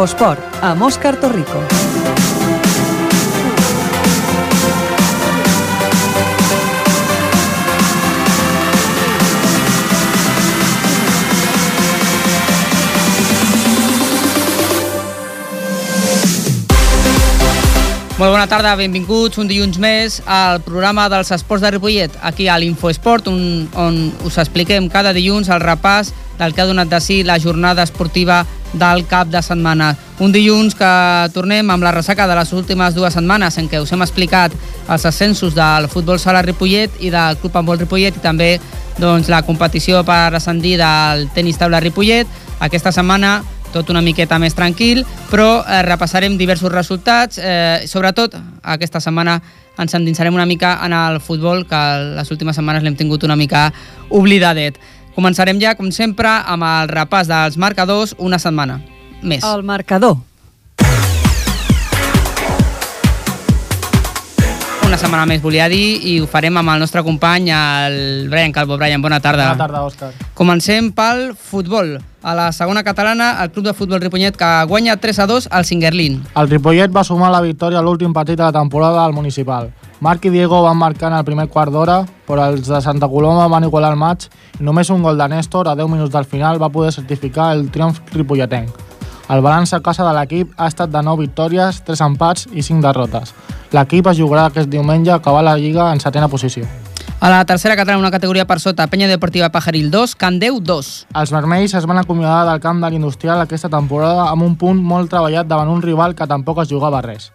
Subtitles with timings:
[0.00, 1.89] Infosport, amb Òscar Torrico.
[18.20, 22.58] Molt bona tarda, benvinguts un dilluns més al programa dels esports de Ripollet, aquí a
[22.60, 23.94] l'Infoesport, on, on
[24.28, 28.42] us expliquem cada dilluns el repàs del que ha donat de si la jornada esportiva
[28.74, 29.94] del cap de setmana.
[30.20, 30.90] Un dilluns que
[31.32, 34.52] tornem amb la ressaca de les últimes dues setmanes en què us hem explicat
[34.84, 38.50] els ascensos del futbol sala Ripollet i del Club Handbol Ripollet i també
[39.00, 42.28] doncs, la competició per ascendir del tenis taula Ripollet.
[42.60, 43.38] Aquesta setmana
[43.72, 47.38] tot una miqueta més tranquil, però eh, repassarem diversos resultats.
[47.38, 49.40] Eh, sobretot, aquesta setmana
[49.80, 51.82] ens endinsarem una mica en el futbol, que
[52.16, 53.70] les últimes setmanes l'hem tingut una mica
[54.10, 54.78] oblidadet.
[55.16, 58.80] Començarem ja, com sempre, amb el repàs dels marcadors una setmana
[59.22, 59.44] més.
[59.44, 60.20] El marcador.
[64.90, 68.74] Una setmana més, volia dir, i ho farem amb el nostre company, el Brian Calvo.
[68.74, 69.52] Brian, bona tarda.
[69.52, 70.08] Bona tarda, Òscar.
[70.34, 71.92] Comencem pel futbol.
[72.26, 75.68] A la segona catalana, el club de futbol Ripollet que guanya 3 a 2 al
[75.68, 76.16] Singerlin.
[76.34, 79.70] El Ripollet va sumar la victòria a l'últim partit de la temporada al municipal.
[80.00, 83.46] Marc i Diego van marcar en el primer quart d'hora, però els de Santa Coloma
[83.46, 84.26] van igualar el maig
[84.58, 87.68] i només un gol de Néstor a 10 minuts del final va poder certificar el
[87.70, 88.74] triomf ripolletenc.
[89.30, 92.82] El balanç a casa de l'equip ha estat de 9 victòries, 3 empats i 5
[92.82, 93.36] derrotes.
[93.70, 96.66] L'equip es jugarà aquest diumenge a acabar la Lliga en setena posició.
[97.20, 100.88] A la tercera catalana, una categoria per sota, Penya Deportiva Pajaril 2, Candeu 2.
[101.20, 105.12] Els vermells es van acomiadar del camp de l'Industrial aquesta temporada amb un punt molt
[105.12, 107.28] treballat davant un rival que tampoc es jugava res.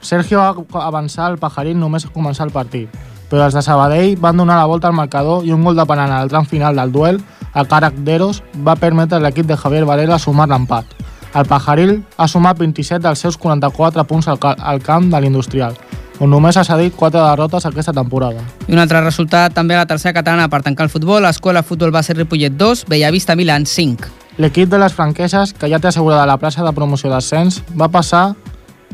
[0.00, 2.88] Sergio va avançar al Pajarín només a començar el partit,
[3.28, 6.14] però els de Sabadell van donar la volta al marcador i un gol de penal
[6.14, 7.20] al tram final del duel
[7.52, 10.94] a càrrec d'Eros va permetre a l'equip de Javier Varela sumar l'empat.
[11.34, 15.76] El Pajaril ha sumat 27 dels seus 44 punts al, al camp de l'Industrial,
[16.18, 18.42] on només ha cedit 4 derrotes aquesta temporada.
[18.66, 21.92] I un altre resultat també a la tercera catalana per tancar el futbol, l'Escola Futbol
[21.94, 24.08] Base Ripollet 2, Bellavista Milan 5.
[24.38, 28.32] L'equip de les franqueses, que ja té assegurada la plaça de promoció d'ascens, va passar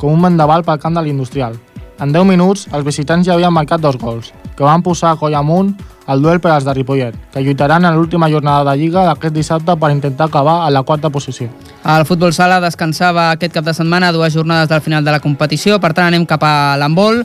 [0.01, 1.57] com un vendaval pel camp de l'Industrial.
[2.01, 5.37] En 10 minuts, els visitants ja havien marcat dos gols, que van posar a coll
[5.39, 5.75] amunt
[6.09, 9.77] el duel per als de Ripollet, que lluitaran en l'última jornada de Lliga d'aquest dissabte
[9.77, 11.49] per intentar acabar a la quarta posició.
[11.85, 15.77] El futbol sala descansava aquest cap de setmana dues jornades del final de la competició,
[15.83, 17.19] per tant anem cap a l'handbol,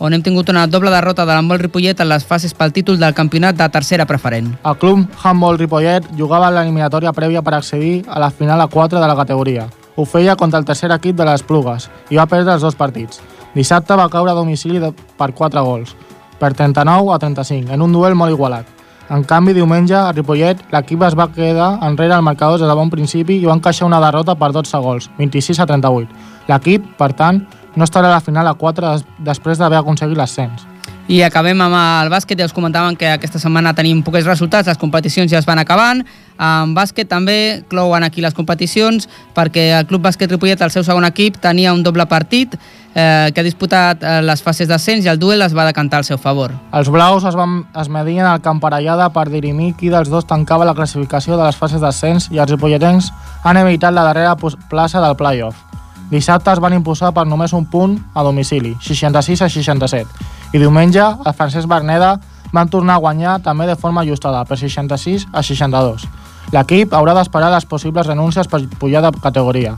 [0.00, 3.12] on hem tingut una doble derrota de l'handbol Ripollet en les fases pel títol del
[3.12, 4.54] campionat de tercera preferent.
[4.64, 9.10] El club Handball Ripollet jugava l'eliminatòria prèvia per accedir a la final a 4 de
[9.10, 9.66] la categoria.
[9.96, 13.20] Ho feia contra el tercer equip de les Plugues i va perdre els dos partits.
[13.52, 14.80] Dissabte va caure a domicili
[15.18, 15.92] per 4 gols,
[16.40, 18.75] per 39 a 35, en un duel molt igualat.
[19.08, 22.90] En canvi, diumenge, a Ripollet, l'equip es va quedar enrere al marcador des de bon
[22.90, 26.08] principi i va encaixar una derrota per 12 gols, 26 a 38.
[26.48, 27.38] L'equip, per tant,
[27.76, 30.66] no estarà a la final a 4 des després d'haver aconseguit l'ascens.
[31.06, 34.78] I acabem amb el bàsquet, ja us comentàvem que aquesta setmana tenim pocs resultats, les
[34.78, 36.02] competicions ja es van acabant.
[36.38, 41.06] En bàsquet també clouen aquí les competicions perquè el Club Bàsquet Ripollet, el seu segon
[41.08, 42.56] equip, tenia un doble partit
[42.96, 46.08] eh, que ha disputat eh, les fases d'ascens i el duel es va decantar al
[46.08, 46.54] seu favor.
[46.72, 50.74] Els blaus es, van, es medien al Camparellada per dirimir qui dels dos tancava la
[50.74, 53.12] classificació de les fases d'ascens i els ripolletens
[53.44, 54.36] han evitat la darrera
[54.70, 55.66] plaça del play-off.
[56.10, 61.02] Dissabte es van imposar per només un punt a domicili, 66 a 67, i diumenge
[61.02, 62.14] el Francesc Berneda
[62.54, 66.06] van tornar a guanyar també de forma ajustada, per 66 a 62.
[66.54, 69.74] L'equip haurà d'esperar les possibles renúncies per pujar de categoria,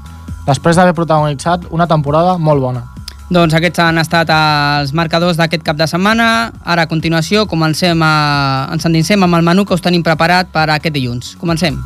[0.46, 2.84] després d'haver protagonitzat una temporada molt bona.
[3.28, 6.28] Doncs aquests han estat els marcadors d'aquest cap de setmana.
[6.64, 8.12] Ara, a continuació, comencem a...
[8.72, 11.36] ens endinsem amb el menú que us tenim preparat per aquest dilluns.
[11.36, 11.76] Comencem.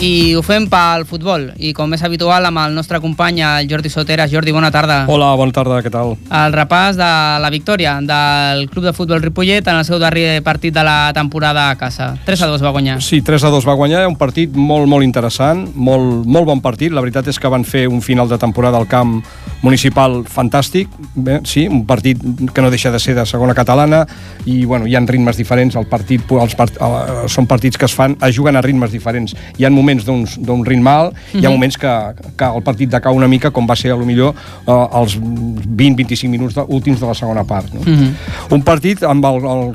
[0.00, 3.90] I ho fem pel futbol i com és habitual amb el nostre company el Jordi
[3.92, 4.30] Soteras.
[4.32, 5.02] Jordi, bona tarda.
[5.12, 6.14] Hola, bona tarda, què tal?
[6.24, 7.08] El repàs de
[7.42, 11.68] la victòria del Club de Futbol Ripollet en el seu darrer partit de la temporada
[11.68, 12.14] a casa.
[12.24, 12.96] 3 a 2 va guanyar.
[13.04, 16.96] Sí, 3 a 2 va guanyar, un partit molt, molt interessant, molt, molt bon partit.
[16.96, 19.18] La veritat és que van fer un final de temporada al camp
[19.62, 20.88] municipal fantàstic.
[21.14, 22.20] Bé, sí, un partit
[22.54, 24.04] que no deixa de ser de segona catalana
[24.48, 25.76] i bueno, hi ha ritmes diferents.
[25.76, 29.34] El partit, els part, uh, són partits que es fan, es juguen a ritmes diferents.
[29.58, 31.42] Hi ha moments d'un ritme alt, uh -huh.
[31.42, 31.94] hi ha moments que,
[32.36, 34.34] que el partit decau una mica, com va ser a lo millor
[34.66, 37.72] uh, els 20-25 minuts de, últims de la segona part.
[37.72, 37.80] No?
[37.80, 38.12] Uh -huh.
[38.50, 39.74] Un partit amb el, el,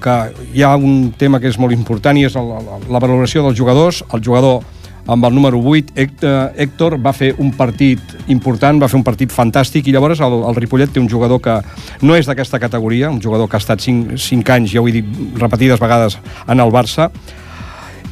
[0.00, 2.48] que hi ha un tema que és molt important i és el,
[2.90, 4.04] la valoració dels jugadors.
[4.12, 4.62] El jugador
[5.06, 8.00] amb el número 8, Héctor, va fer un partit
[8.30, 11.58] important, va fer un partit fantàstic, i llavors el, el Ripollet té un jugador que
[12.06, 14.98] no és d'aquesta categoria, un jugador que ha estat 5, 5 anys, ja ho he
[15.00, 17.10] dit repetides vegades, en el Barça,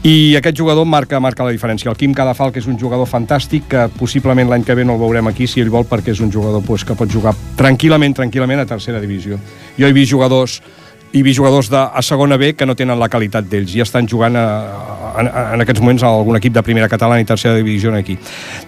[0.03, 1.91] i aquest jugador marca, marca la diferència.
[1.91, 5.03] El Quim Cadafal, que és un jugador fantàstic, que possiblement l'any que ve no el
[5.03, 8.63] veurem aquí, si ell vol, perquè és un jugador pues, que pot jugar tranquil·lament, tranquil·lament
[8.63, 9.37] a tercera divisió.
[9.77, 10.63] Jo he vist jugadors
[11.13, 14.07] i vist jugadors de, a segona B que no tenen la qualitat d'ells i estan
[14.09, 14.45] jugant a,
[15.11, 18.17] a, a, en aquests moments a algun equip de primera catalana i tercera divisió aquí.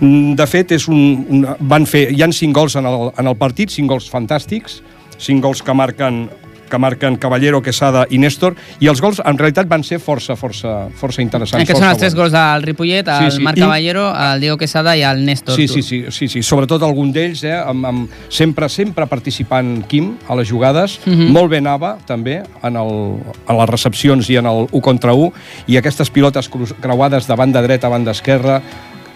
[0.01, 3.31] Mm, de fet, és un, un, van fer, hi han cinc gols en el, en
[3.31, 4.81] el partit, cinc gols fantàstics,
[5.23, 6.25] cinc gols que marquen
[6.73, 10.73] que marquen Caballero, Quesada i Néstor, i els gols en realitat van ser força, força,
[10.97, 11.61] força interessants.
[11.61, 13.45] Aquests són els tres gols del Ripollet, el sí, sí.
[13.45, 15.59] Marc Caballero, el Diego Quesada i el Néstor.
[15.59, 16.43] Sí, sí, sí, sí, sí.
[16.47, 21.21] sobretot algun d'ells, eh, amb, amb, sempre, sempre participant Quim a les jugades, uh mhm.
[21.21, 21.29] -huh.
[21.37, 25.33] molt bé anava també en, el, en les recepcions i en el 1 contra 1,
[25.67, 26.49] i aquestes pilotes
[26.81, 28.63] creuades de banda dreta a banda esquerra,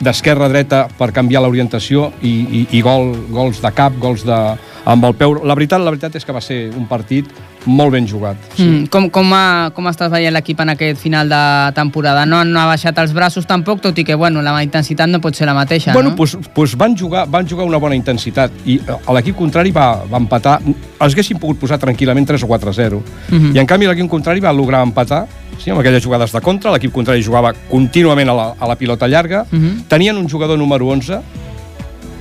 [0.00, 4.38] d'esquerra a dreta per canviar l'orientació i, i, i gol, gols de cap, gols de,
[4.84, 5.38] amb el peu...
[5.44, 7.30] La veritat, la veritat és que va ser un partit
[7.66, 8.36] molt ben jugat.
[8.56, 8.64] Sí.
[8.64, 11.42] Mm, com, com, ha, com estàs veient l'equip en aquest final de
[11.76, 12.24] temporada?
[12.26, 15.36] No, no ha baixat els braços tampoc, tot i que bueno, la intensitat no pot
[15.36, 16.16] ser la mateixa, bueno, no?
[16.16, 20.22] Pues, pues van, jugar, van jugar una bona intensitat i eh, l'equip contrari va, va
[20.22, 20.60] empatar.
[20.66, 23.02] Els haguessin pogut posar tranquil·lament 3 o 4 a 0.
[23.30, 23.56] Mm -hmm.
[23.56, 25.26] I en canvi l'equip contrari va lograr empatar
[25.58, 29.08] sí, amb aquelles jugades de contra, l'equip contrari jugava contínuament a la, a la pilota
[29.08, 29.82] llarga, mm -hmm.
[29.88, 31.45] tenien un jugador número 11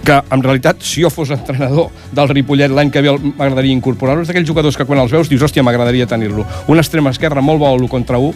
[0.05, 4.29] que en realitat, si jo fos entrenador del Ripollet l'any que ve m'agradaria incorporar-lo, és
[4.29, 6.45] d'aquells jugadors que quan els veus dius, hòstia, m'agradaria tenir-lo.
[6.71, 8.31] Un extrem esquerre molt bo l'1 contra 1,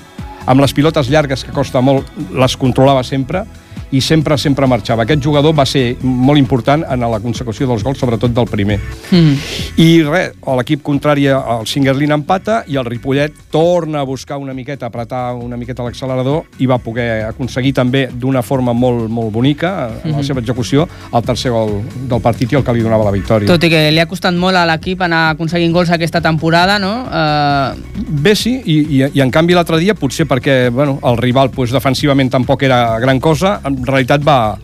[0.49, 3.45] amb les pilotes llargues que costa molt, les controlava sempre,
[3.91, 5.03] i sempre sempre marxava.
[5.03, 8.79] Aquest jugador va ser molt important en la consecució dels gols, sobretot del primer.
[9.11, 9.35] Mm.
[9.81, 14.89] I res, l'equip contrari, el Singerlin empata i el Ripollet torna a buscar una miqueta,
[14.89, 19.93] apretar una miqueta l'accelerador i va poder aconseguir també d'una forma molt, molt bonica, en
[19.93, 20.17] mm -hmm.
[20.17, 23.47] la seva execució, el tercer gol del partit i el que li donava la victòria.
[23.47, 27.05] Tot i que li ha costat molt a l'equip anar aconseguint gols aquesta temporada, no?
[27.09, 27.79] Uh...
[28.09, 31.71] Bé, sí, i, i, i en canvi l'altre dia potser perquè bueno, el rival pues,
[31.71, 34.57] defensivament tampoc era gran cosa, en realitat va,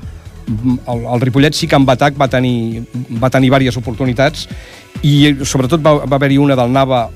[0.47, 2.83] el, el Ripollet sí que en atac va tenir,
[3.21, 4.47] va tenir diverses oportunitats
[5.03, 7.07] i sobretot va, va haver-hi una del Nava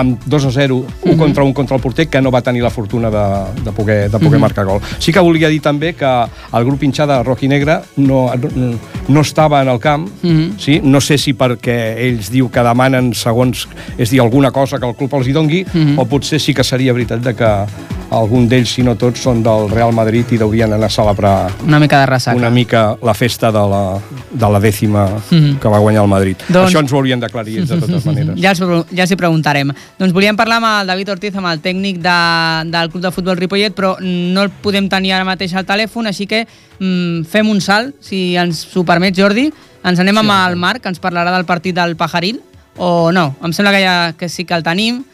[0.00, 1.18] amb 2 a 0, un mm -hmm.
[1.18, 4.18] contra un contra el porter, que no va tenir la fortuna de, de poder, de
[4.18, 4.40] poder mm -hmm.
[4.40, 4.80] marcar gol.
[4.98, 9.20] Sí que volia dir també que el grup hinchada roig i negre no, no, no
[9.20, 10.58] estava en el camp, mm -hmm.
[10.58, 10.80] sí?
[10.82, 13.68] no sé si perquè ells diu que demanen segons,
[13.98, 15.98] és dir, alguna cosa que el club els hi dongui, mm -hmm.
[15.98, 17.66] o potser sí que seria veritat de que
[18.10, 21.34] algun d'ells, si no tots, són del Real Madrid i deurien anar a celebrar
[21.66, 22.36] una mica de ressaca.
[22.36, 23.82] Una mica la festa de la,
[24.30, 25.58] de la dècima mm -hmm.
[25.58, 26.36] que va guanyar el Madrid.
[26.48, 26.70] Doncs...
[26.70, 28.40] Això ens ho haurien d'aclarir ells, de totes maneres.
[28.40, 28.60] Ja, els,
[28.90, 29.72] ja els hi preguntarem.
[29.98, 33.36] Doncs volíem parlar amb el David Ortiz, amb el tècnic de, del Club de Futbol
[33.36, 36.46] Ripollet, però no el podem tenir ara mateix al telèfon, així que
[36.78, 39.52] mm, fem un salt, si ens ho permet, Jordi.
[39.84, 42.40] Ens anem sí, amb el Marc, que ens parlarà del partit del Pajaril,
[42.76, 43.36] o no?
[43.42, 45.04] Em sembla que, ja, que sí que el tenim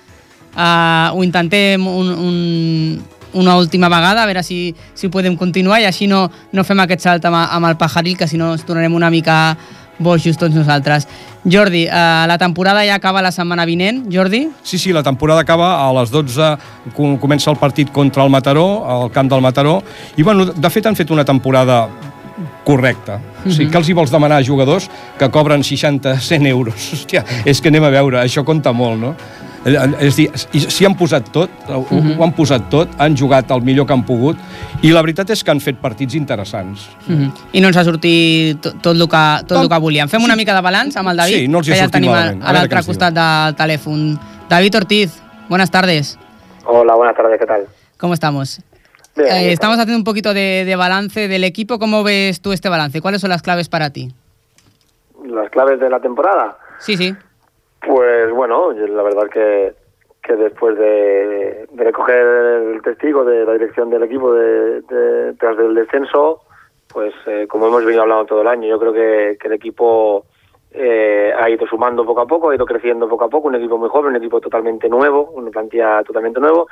[0.57, 2.37] uh, ho intentem un, un,
[3.37, 7.05] una última vegada, a veure si, si podem continuar i així no, no fem aquest
[7.07, 9.57] salt amb, amb el pajaril, que si no ens tornarem una mica
[9.99, 11.07] boixos tots nosaltres.
[11.47, 14.47] Jordi, uh, la temporada ja acaba la setmana vinent, Jordi?
[14.63, 16.51] Sí, sí, la temporada acaba a les 12,
[16.97, 19.79] comença el partit contra el Mataró, al camp del Mataró,
[20.17, 21.87] i bueno, de fet han fet una temporada
[22.67, 23.21] correcta.
[23.47, 24.89] O sigui, que els hi vols demanar a jugadors
[25.19, 26.91] que cobren 60-100 euros?
[26.97, 29.15] Hòstia, és que anem a veure, això compta molt, no?
[29.67, 30.27] Eh, és dir,
[30.63, 32.15] s'hi han posat tot, ho, uh -huh.
[32.17, 34.37] ho han posat tot, han jugat el millor que han pogut,
[34.83, 36.89] i la veritat és que han fet partits interessants.
[37.09, 37.31] Uh -huh.
[37.53, 40.09] I no ens ha sortit tot, tot, el, que, tot el que volíem.
[40.09, 40.25] Fem sí.
[40.25, 42.53] una mica de balanç amb el David, sí, no els que ja tenim a, a
[42.53, 44.19] l'altre costat del telèfon.
[44.49, 46.17] David Ortiz, buenas tardes.
[46.65, 47.67] Hola, buenas tardes, ¿qué tal?
[47.99, 48.61] ¿Cómo estamos?
[49.17, 51.79] Bien, eh, estamos haciendo un poquito de, de balance del equipo.
[51.79, 53.01] ¿Cómo ves tú este balance?
[53.01, 54.13] ¿Cuáles son las claves para ti?
[55.25, 56.57] ¿Las claves de la temporada?
[56.79, 57.17] Sí, sí.
[57.87, 59.73] Pues bueno, la verdad que,
[60.21, 62.27] que después de, recoger
[62.75, 64.83] el testigo de la dirección del equipo de,
[65.39, 66.41] tras del descenso,
[66.89, 70.25] pues eh, como hemos venido hablando todo el año, yo creo que, el equipo
[70.73, 73.79] eh, ha ido sumando poco a poco, ha ido creciendo poco a poco, un equipo
[73.79, 76.67] muy joven, un equipo totalmente nuevo, una plantilla totalmente nuevo,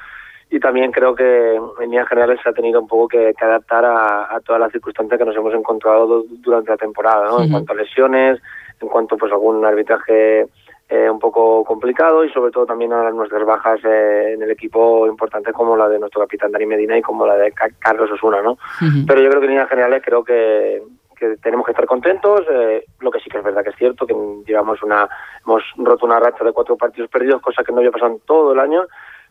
[0.50, 4.40] y también creo que en líneas generales se ha tenido un poco que, adaptar a,
[4.44, 7.40] todas las circunstancias que nos hemos encontrado durante la temporada, ¿no?
[7.40, 8.40] En cuanto a lesiones,
[8.80, 10.47] en cuanto pues algún arbitraje
[10.87, 15.07] eh, un poco complicado y sobre todo también a nuestras bajas eh, en el equipo
[15.07, 18.59] importante como la de nuestro capitán Dani Medina y como la de Carlos Osuna, ¿no?
[19.07, 20.83] Pero yo creo que en líneas generales creo que,
[21.17, 22.43] que tenemos que estar contentos.
[22.50, 24.14] Eh, lo que sí que es verdad que es cierto que
[24.47, 25.09] llevamos una
[25.45, 28.53] hemos roto una racha de cuatro partidos perdidos, cosa que no había pasado en todo
[28.53, 28.85] el año.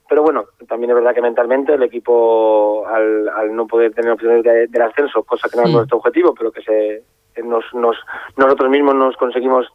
[0.10, 4.44] pero bueno, también es verdad que mentalmente el equipo, al, al no poder tener opciones
[4.44, 7.04] de, del ascenso, cosa que no es nuestro objetivo, pero que se
[7.44, 7.96] nos, nos,
[8.38, 9.72] nosotros mismos nos conseguimos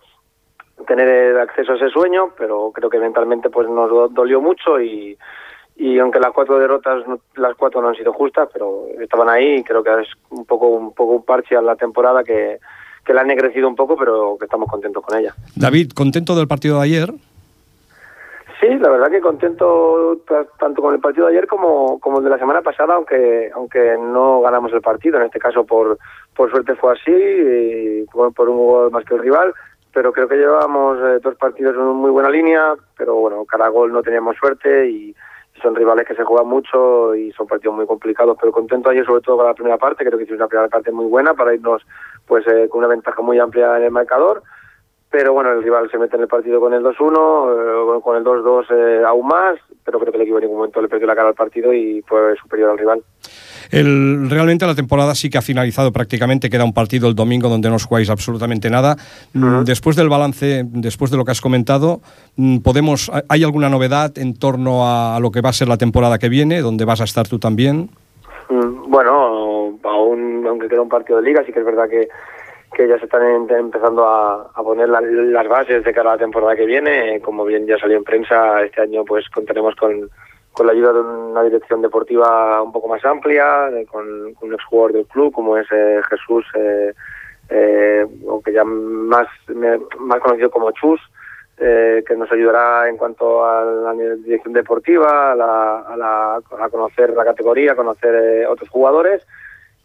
[0.86, 4.80] tener el acceso a ese sueño, pero creo que mentalmente pues nos do- dolió mucho
[4.80, 5.16] y,
[5.76, 9.56] y aunque las cuatro derrotas, no- las cuatro no han sido justas, pero estaban ahí
[9.56, 12.58] y creo que es un poco un poco un parche a la temporada que,
[13.04, 15.34] que la han negrecido un poco, pero que estamos contentos con ella.
[15.56, 17.10] David, ¿contento del partido de ayer?
[18.60, 22.24] Sí, la verdad que contento ta- tanto con el partido de ayer como, como el
[22.24, 25.16] de la semana pasada, aunque aunque no ganamos el partido.
[25.18, 25.96] En este caso, por,
[26.34, 29.54] por suerte fue así, y por, por un gol más que el rival.
[29.98, 33.92] Pero creo que llevábamos eh, dos partidos en muy buena línea, pero bueno, cada gol
[33.92, 35.10] no teníamos suerte y,
[35.56, 38.36] y son rivales que se juegan mucho y son partidos muy complicados.
[38.40, 40.92] Pero contento ayer, sobre todo con la primera parte, creo que hicimos una primera parte
[40.92, 41.82] muy buena para irnos
[42.28, 44.44] pues eh, con una ventaja muy amplia en el marcador
[45.10, 48.24] pero bueno, el rival se mete en el partido con el 2-1, eh, con el
[48.24, 51.16] 2-2 eh, aún más, pero creo que el equipo en ningún momento le perdió la
[51.16, 53.02] cara al partido y fue superior al rival.
[53.70, 57.68] El, realmente la temporada sí que ha finalizado prácticamente, queda un partido el domingo donde
[57.68, 58.96] no os jugáis absolutamente nada.
[59.32, 62.00] Mm, Después del balance, después de lo que has comentado,
[62.36, 65.76] mm, podemos, ¿hay alguna novedad en torno a, a lo que va a ser la
[65.78, 67.90] temporada que viene, donde vas a estar tú también?
[68.48, 72.08] Mm, Bueno, aún, aunque queda un partido de liga, sí que es verdad que,
[72.78, 76.54] que ya se están empezando a, poner la- las bases de cara a la temporada
[76.54, 77.20] que viene.
[77.20, 80.08] Como bien ya salió en prensa, este año pues contaremos con,
[80.52, 84.92] con la ayuda de una dirección deportiva un poco más amplia, con, con un exjugador
[84.92, 86.92] del club como es eh, Jesús, eh,
[87.50, 88.06] eh,
[88.54, 89.26] ya más,
[89.98, 91.00] más conocido como Chus,
[91.58, 96.68] eh, que nos ayudará en cuanto a la dirección deportiva, a, la- a la- a
[96.70, 99.26] conocer la categoría, a conocer eh, otros jugadores.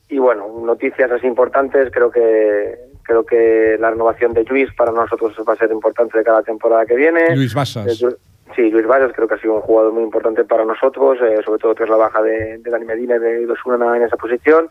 [0.10, 5.34] Y bueno, noticias así importantes, creo que creo que la renovación de Luis para nosotros
[5.48, 7.36] va a ser importante de cada temporada que viene.
[7.36, 8.02] Luis Basas.
[8.02, 8.16] Eh,
[8.56, 11.60] Sí, Luis Valles creo que ha sido un jugador muy importante para nosotros, eh, sobre
[11.60, 14.70] todo tras la baja de, de Dani Medina y de Osuna en esa posición.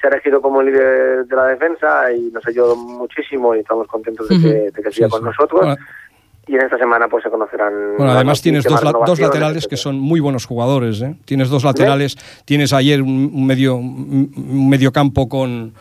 [0.00, 4.28] Se ha elegido como líder de la defensa y nos ayudó muchísimo y estamos contentos
[4.28, 5.26] de que, de que siga Sí, con sí.
[5.26, 5.76] nosotros.
[6.46, 7.72] Y en esta semana pues se conocerán.
[7.96, 11.00] Bueno, además tienes dos, la- dos laterales que son muy buenos jugadores.
[11.00, 11.14] ¿eh?
[11.24, 15.74] Tienes dos laterales, tienes ayer un, medio un un mediocampo con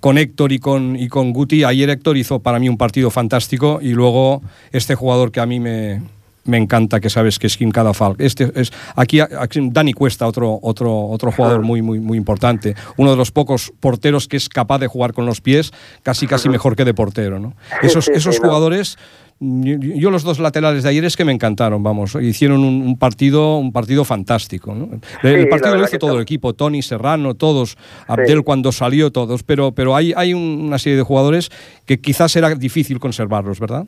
[0.00, 1.64] con Héctor y con y con Guti.
[1.64, 5.60] Ayer Héctor hizo para mí un partido fantástico y luego este jugador que a mí
[5.60, 6.02] me,
[6.44, 8.20] me encanta, que sabes que es Kim Cadafalc.
[8.20, 13.10] Este es aquí, aquí Dani Cuesta, otro otro otro jugador muy muy muy importante, uno
[13.10, 15.70] de los pocos porteros que es capaz de jugar con los pies,
[16.02, 17.54] casi casi mejor que de portero, ¿no?
[17.82, 18.98] Esos Sí, sí, esos jugadores
[19.40, 23.56] yo, los dos laterales de ayer es que me encantaron, vamos, hicieron un, un partido
[23.56, 24.74] un partido fantástico.
[24.74, 24.90] ¿no?
[25.22, 29.72] El, partido lo hizo todo el equipo, Tony, Serrano, todos, Abdel cuando salió, todos, pero,
[29.72, 31.50] pero hay, hay un- una serie de jugadores
[31.86, 33.86] que quizás era difícil conservarlos, ¿verdad?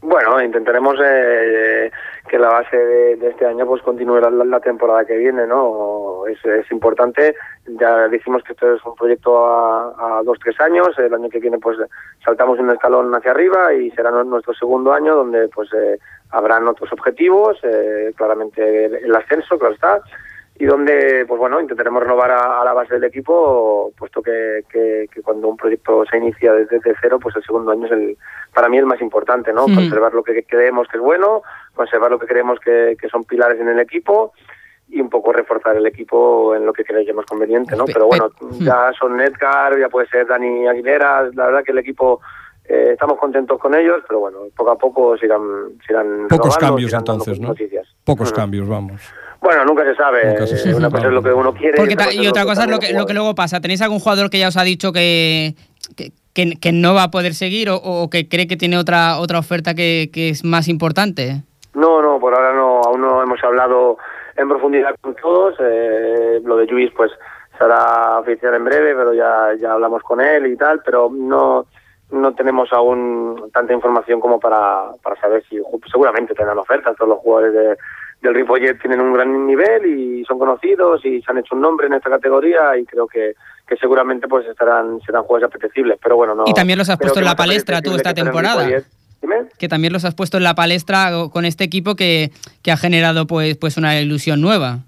[0.00, 1.90] Bueno, intentaremos eh,
[2.28, 6.26] que la base de, de este año pues continúe la, la temporada que viene, ¿no?
[6.26, 7.34] Es, es importante.
[7.66, 10.88] Ya decimos que esto es un proyecto a, dos, tres años.
[10.98, 11.78] El año que viene pues
[12.24, 15.98] saltamos un escalón hacia arriba y será nu- nuestro segundo año donde pues eh,
[16.30, 20.00] habrán otros objetivos, eh, claramente el ascenso, claro está,
[20.58, 25.06] y donde pues bueno intentaremos renovar a, a la base del equipo puesto que, que,
[25.12, 28.16] que cuando un proyecto se inicia desde, desde cero pues el segundo año es el
[28.54, 31.42] para mí el más importante no conservar lo que creemos que es bueno
[31.74, 34.32] conservar lo que creemos que, que son pilares en el equipo
[34.88, 38.30] y un poco reforzar el equipo en lo que creemos conveniente no Pe- pero bueno
[38.52, 42.20] ya son Edgar ya puede ser Dani Aguilera la verdad que el equipo
[42.64, 45.42] eh, estamos contentos con ellos pero bueno poco a poco sigan
[45.86, 47.48] sigan Pocos renovando, cambios entonces, ¿no?
[47.48, 47.86] noticias.
[48.04, 49.02] Pocos cambios, vamos.
[49.40, 50.24] Bueno, nunca se sabe.
[50.26, 51.76] Nunca se sabe, Una cosa es lo que uno quiere.
[51.76, 53.60] Porque otra y otra cosa es lo que, lo que luego pasa.
[53.60, 55.54] ¿Tenéis algún jugador que ya os ha dicho que,
[55.96, 59.18] que, que- que no va a poder seguir o, o que cree que tiene otra,
[59.18, 61.42] otra oferta que, que es más importante?
[61.74, 63.98] No, no, por ahora no, aún no hemos hablado
[64.36, 65.54] en profundidad con todos.
[65.60, 67.10] eh, lo de Luis, pues,
[67.58, 71.66] será oficial en breve, pero ya, ya hablamos con él y tal, pero no
[72.08, 75.58] no tenemos aún tanta información como para, para saber si
[75.90, 76.94] seguramente tendrán ofertas.
[76.96, 77.76] Todos los jugadores de,
[78.22, 81.86] del Ripollet tienen un gran nivel y son conocidos y se han hecho un nombre
[81.86, 83.34] en esta categoría y creo que,
[83.66, 85.98] que seguramente pues estarán serán jugadores apetecibles.
[86.02, 86.44] Pero bueno, no.
[86.46, 88.66] Y también los has puesto en la palestra tú esta temporada.
[89.58, 92.30] Que también los has puesto en la palestra con este equipo que,
[92.62, 94.80] que ha generado pues, pues una ilusión nueva.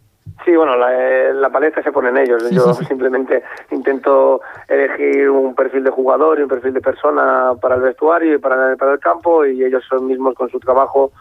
[0.44, 2.50] Sí, bueno, la, eh, la palestra se pone en ellos.
[2.50, 7.82] Yo simplemente intento elegir un perfil de jugador y un perfil de persona para el
[7.82, 11.12] vestuario y para, para el campo y ellos son mismos con su trabajo,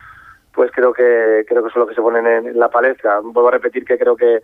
[0.58, 3.20] pues creo que creo que son los que se ponen en, la palestra.
[3.20, 4.42] Vuelvo a repetir que creo que,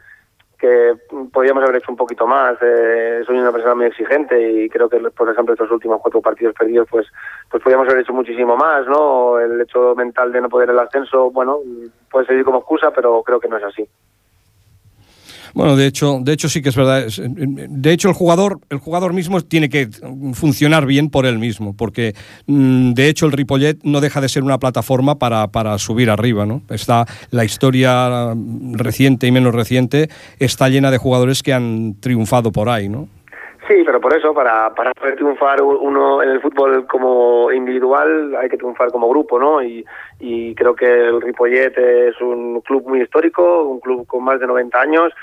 [0.59, 0.93] que
[1.33, 2.55] podríamos haber hecho un poquito más.
[2.61, 6.53] Eh, soy una persona muy exigente y creo que, por ejemplo, estos últimos cuatro partidos
[6.53, 7.07] perdidos, pues,
[7.49, 9.39] pues podríamos haber hecho muchísimo más, ¿no?
[9.39, 11.57] El hecho mental de no poder el ascenso, bueno,
[12.11, 13.89] puede servir como excusa, pero creo que no es así.
[15.53, 17.05] Bueno, de hecho, de hecho sí que es verdad.
[17.07, 19.87] De hecho, el jugador, el jugador mismo tiene que
[20.33, 22.13] funcionar bien por él mismo, porque
[22.47, 26.45] mm, de hecho el Ripollet no deja de ser una plataforma para, para subir arriba,
[26.45, 26.61] ¿no?
[26.69, 28.33] Está la historia
[28.73, 33.07] reciente y menos reciente está llena de jugadores que han triunfado por ahí, ¿no?
[33.67, 38.49] Sí, pero por eso, para, para poder triunfar uno en el fútbol como individual, hay
[38.49, 39.63] que triunfar como grupo, ¿no?
[39.63, 39.85] Y,
[40.19, 44.47] y creo que el Ripollet es un club muy histórico, un club con más de
[44.47, 45.13] 90 años,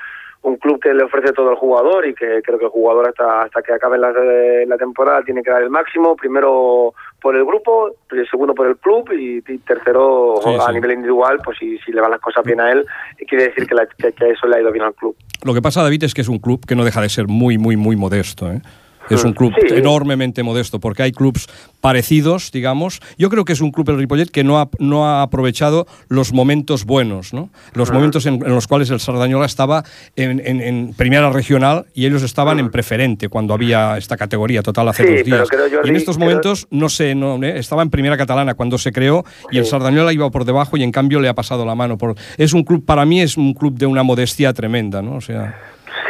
[0.43, 3.43] un club que le ofrece todo al jugador y que creo que el jugador hasta
[3.43, 7.91] hasta que acabe la, la temporada tiene que dar el máximo, primero por el grupo,
[8.31, 10.73] segundo por el club y, tercero Sí, a sí.
[10.73, 12.87] nivel individual, pues si, si le van las cosas bien a él,
[13.29, 15.15] quiere decir que, la- que- que eso le ha ido bien al club.
[15.45, 17.59] Lo que pasa, David, es que es un club que no deja de ser muy,
[17.59, 18.51] muy, muy modesto.
[18.51, 18.63] ¿eh?
[19.09, 19.75] Es un club Sí.
[19.75, 21.49] enormemente modesto, porque hay clubs
[21.81, 23.01] parecidos, digamos.
[23.19, 26.33] Yo creo que es un club, el Ripollet, que no ha, no ha aprovechado los
[26.33, 27.51] momentos buenos, ¿no?
[27.75, 29.83] Los momentos en, en los cuales el Sardañola estaba
[30.17, 34.89] en, en- en primera regional y ellos estaban en preferente cuando había esta categoría total
[34.89, 35.49] hace Sí, dos pero días.
[35.49, 37.59] creo, Jordi, y en estos creo- momentos, no sé, no, ¿eh?
[37.59, 40.93] estaba en primera catalana cuando se creó y el Sardañola iba por debajo y en
[40.93, 41.99] cambio le ha pasado la mano.
[41.99, 45.17] Por, es un club, para mí es un club de una modestia tremenda, ¿no?
[45.17, 45.59] O sea...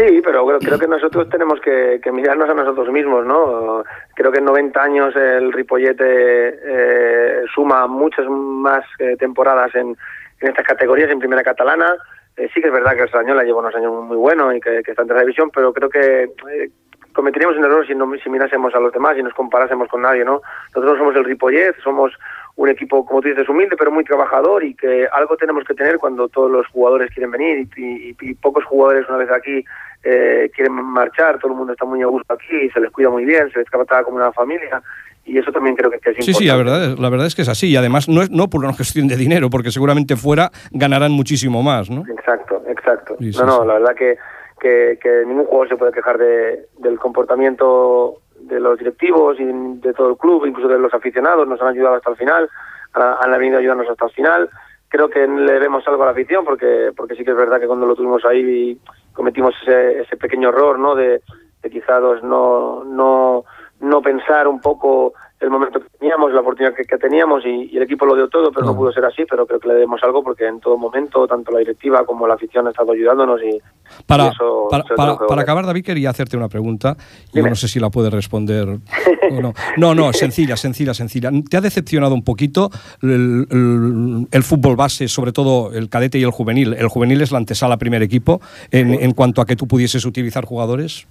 [0.01, 3.85] Sí, pero creo, creo que nosotros tenemos que, que mirarnos a nosotros mismos, ¿no?
[4.15, 9.95] Creo que en 90 años el Ripollete eh, suma muchas más eh, temporadas en,
[10.41, 11.97] en estas categorías, en primera catalana.
[12.35, 14.79] Eh, sí que es verdad que el Sardañola lleva unos años muy buenos y que,
[14.79, 16.71] está en tercera pero creo que eh,
[17.13, 20.25] cometeríamos un error si, no, si mirásemos a los demás y nos comparásemos con nadie,
[20.25, 20.41] ¿no?
[20.75, 22.15] Nosotros somos el Ripollet, somos
[22.57, 25.97] un equipo, como tú dices, humilde, pero muy trabajador y que algo tenemos que tener
[25.99, 27.81] cuando todos los jugadores quieren venir y,
[28.11, 29.65] y- y pocos jugadores una vez aquí
[30.05, 33.25] eh, quieren marchar, todo el mundo está muy a gusto aquí, se les cuida muy
[33.25, 34.83] bien, se les trata como una familia
[35.25, 36.39] y eso también creo que, es Sí, importante.
[36.39, 37.69] sí, la verdad, la verdad es que es así.
[37.69, 41.63] Y además no es no por una cuestión de dinero, porque seguramente fuera ganarán muchísimo
[41.63, 42.03] más, ¿no?
[42.11, 43.17] Exacto, exacto.
[43.21, 43.67] Sí, sí, no, no, sí.
[43.69, 44.17] la verdad que,
[44.61, 49.93] que, que ningún jugador se puede quejar de, del comportamiento de los directivos y de
[49.95, 52.49] todo el club, incluso de los aficionados, nos han ayudado hasta el final,
[52.93, 54.51] han, venido a ayudarnos hasta el final.
[54.89, 57.67] Creo que le debemos algo a la afición, porque porque sí que es verdad que
[57.67, 58.79] cuando lo tuvimos ahí
[59.13, 60.95] cometimos ese, ese pequeño error, ¿no?
[60.95, 61.23] De,
[61.63, 63.45] de quizás no, no,
[63.81, 67.77] no pensar un poco el momento que teníamos, la oportunidad que, que teníamos y, y
[67.77, 68.79] el equipo lo dio todo, pero no No.
[68.79, 71.61] pudo ser así, pero creo que le debemos algo porque en todo momento tanto la
[71.61, 73.59] directiva como la afición ha estado ayudándonos y,
[74.07, 74.85] Para, y eso para,
[75.17, 76.97] para- acabar, David, quería hacerte una pregunta.
[76.99, 77.51] Yo Dime.
[77.51, 79.55] no sé si la puedes responder o no.
[79.77, 81.31] No, no, sencilla, sencilla, sencilla.
[81.49, 82.71] ¿Te ha decepcionado un poquito
[83.03, 86.75] el, el- el fútbol base, sobre todo el cadete y el juvenil?
[86.75, 90.45] El juvenil es la antesala primer equipo en, en cuanto a que tú pudieses utilizar
[90.45, 91.07] jugadores.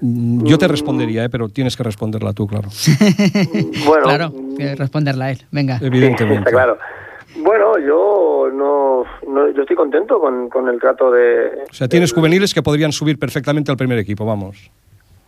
[0.00, 1.28] Mm, Yo te respondería, ¿eh?
[1.28, 2.68] pero tienes que responderla tú, claro.
[3.86, 5.38] Bueno, Claro, que responderla a él.
[5.50, 5.78] Venga.
[5.80, 6.38] Evidentemente.
[6.40, 6.78] Está claro.
[7.40, 11.64] Bueno, yo no, no- yo estoy contento con, con el trato de...
[11.70, 14.70] O sea, tienes juveniles que podrían subir perfectamente al primer equipo, vamos.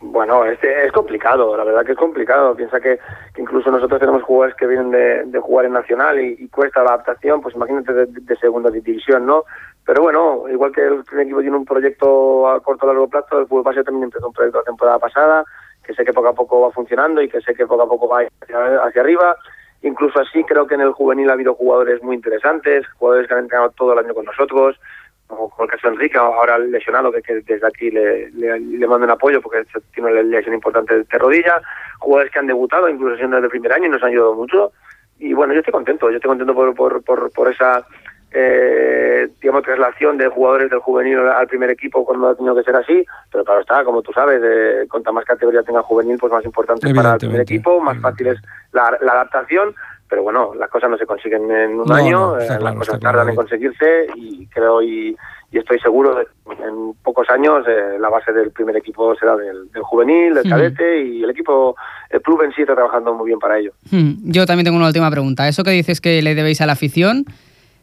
[0.03, 2.55] Bueno, este es complicado, la verdad que es complicado.
[2.55, 2.97] Piensa que,
[3.35, 6.81] que incluso nosotros tenemos jugadores que vienen de, de jugar en Nacional y, y cuesta
[6.83, 9.43] la adaptación, pues imagínate de, de segunda división, ¿no?
[9.85, 13.47] Pero bueno, igual que el equipo tiene un proyecto a corto o largo plazo, el
[13.47, 15.43] fútbol base también empezó un proyecto la temporada pasada,
[15.83, 18.07] que sé que poco a poco va funcionando y que sé que poco a poco
[18.07, 19.35] va hacia, hacia arriba.
[19.81, 23.41] Incluso así creo que en el juvenil ha habido jugadores muy interesantes, jugadores que han
[23.41, 24.79] entrenado todo el año con nosotros,
[25.25, 28.87] como, como el caso de Enrique, ahora lesionado, que, que desde aquí le, le, le
[28.87, 29.63] mando un apoyo porque
[29.93, 31.59] tiene una lesión importante de rodilla,
[31.99, 34.71] jugadores que han debutado, incluso siendo desde el primer año y nos han ayudado mucho.
[35.17, 37.85] Y bueno, yo estoy contento, yo estoy contento por, por, por, por esa
[38.33, 42.75] eh, digamos traslación de jugadores del juvenil al primer equipo cuando ha tenido que ser
[42.75, 46.45] así, pero claro está, como tú sabes, eh, cuanta más categoría tenga juvenil, pues más
[46.45, 48.39] importante es para el primer equipo, más fácil es
[48.71, 49.75] la, la adaptación,
[50.09, 52.73] pero bueno, las cosas no se consiguen en un No, año, no, eh, claro, las
[52.75, 55.15] cosas está claro, tardan en conseguirse y creo y,
[55.51, 59.35] y estoy seguro de que en pocos años eh, la base del primer equipo será
[59.37, 61.75] del, del juvenil, del cadete y el equipo,
[62.09, 63.71] el club en sí está trabajando muy bien para ello.
[63.89, 65.47] Hmm, Yo también tengo una última pregunta.
[65.47, 67.25] Eso que dices que le debéis a la afición,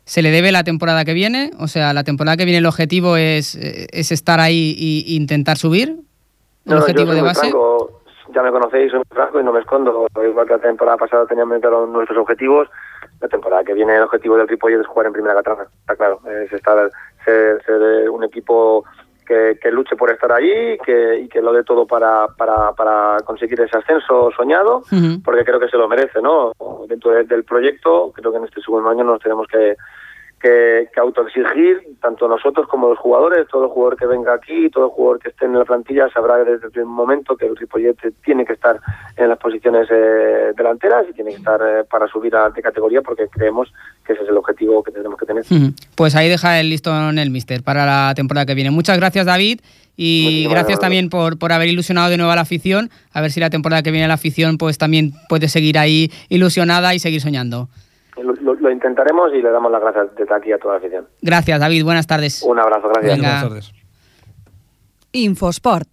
[0.08, 1.50] ¿se le debe la temporada que viene?
[1.60, 5.58] O sea, la temporada que viene el objetivo es, eh, es estar ahí e intentar
[5.58, 5.88] subir.
[5.90, 6.00] ¿El No,
[6.64, 7.40] no, yo objetivo soy de muy base?
[7.42, 8.00] franco,
[8.34, 10.06] ya me conocéis, soy muy franco y no me escondo.
[10.26, 12.68] Igual que la temporada pasada teníamos nuestros objetivos,
[13.20, 16.20] la temporada que viene el objetivo del Ripollet es jugar en primera catalana, está claro.
[16.44, 16.90] Es estar,
[17.24, 18.84] ser, ser un equipo
[19.26, 23.18] que, que luche por estar allí que, y que lo dé todo para, para, para
[23.26, 24.84] conseguir ese ascenso soñado,
[25.24, 26.52] porque creo que se lo merece, ¿no?
[26.88, 29.76] Dentro de- del proyecto, creo que en este segundo año nos tenemos que
[30.40, 35.18] que, que autoexigir, tanto nosotros como los jugadores, todo jugador que venga aquí, todo jugador
[35.20, 38.52] que esté en la plantilla sabrá desde el primer momento que el Ripollet tiene que
[38.52, 38.78] estar
[39.16, 43.02] en las posiciones eh, delanteras y tiene que estar eh, para subir a de categoría
[43.02, 43.72] porque creemos
[44.04, 45.44] que ese es el objetivo que tenemos que tener.
[45.94, 48.70] Pues ahí deja el listón el mister para la temporada que viene.
[48.70, 49.60] Muchas gracias David
[49.96, 50.80] y Muchísimas gracias gracias.
[50.80, 52.90] también por, por haber ilusionado de nuevo a la afición.
[53.12, 56.94] A ver si la temporada que viene la afición pues también puede seguir ahí ilusionada
[56.94, 57.68] y seguir soñando.
[58.22, 61.06] Lo, lo- lo intentaremos y le damos las gracias desde aquí a toda la afición.
[61.22, 62.42] Gracias David, buenas tardes.
[62.42, 63.16] Un abrazo, gracias.
[63.16, 63.28] Venga.
[63.28, 63.72] Buenas tardes.
[65.12, 65.88] Infosport.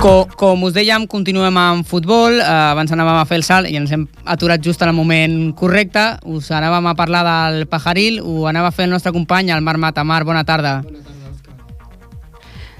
[0.00, 2.36] Co com us dèiem, continuem amb futbol.
[2.38, 5.54] Eh, abans anàvem a fer el salt i ens hem aturat just en el moment
[5.58, 6.02] correcte.
[6.30, 9.80] Us anàvem a parlar del pajaril, ho anava a fer el nostre company, el Marc
[9.82, 10.22] Matamar.
[10.28, 10.82] Bona tarda.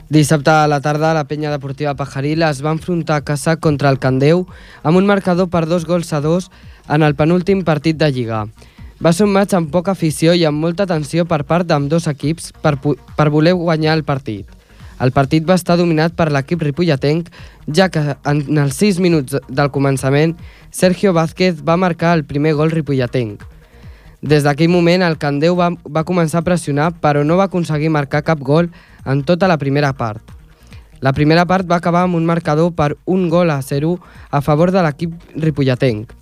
[0.08, 3.98] Dissabte a la tarda, la penya deportiva Pajaril es va enfrontar a Caçà contra el
[3.98, 4.44] Candeu
[4.86, 6.46] amb un marcador per dos gols a dos
[6.86, 8.44] en el penúltim partit de Lliga.
[9.02, 12.52] Va ser un maig amb poca afició i amb molta tensió per part d'ambdós equips
[12.62, 14.46] per, per voler guanyar el partit.
[15.02, 17.26] El partit va estar dominat per l'equip ripollatenc,
[17.66, 20.38] ja que en els 6 minuts del començament,
[20.70, 23.42] Sergio Vázquez va marcar el primer gol ripollatenc.
[24.22, 28.22] Des d'aquell moment, el Candeu va, va començar a pressionar, però no va aconseguir marcar
[28.24, 28.70] cap gol
[29.06, 30.22] en tota la primera part.
[31.00, 33.96] La primera part va acabar amb un marcador per un gol a 0
[34.30, 36.12] a favor de l'equip ripollatenc.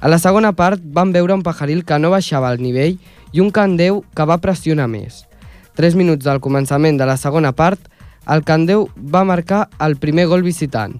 [0.00, 2.98] A la segona part vam veure un pajaril que no baixava el nivell
[3.32, 5.24] i un Candeu que va pressionar més.
[5.76, 7.80] Tres minuts del començament de la segona part,
[8.30, 10.94] el Candeu va marcar el primer gol visitant.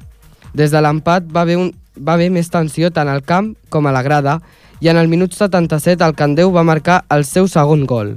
[0.54, 3.92] Des de l'empat va, haver un, va haver més tensió tant al camp com a
[3.94, 4.40] la grada
[4.80, 8.16] i en el minut 77 el Candeu va marcar el seu segon gol.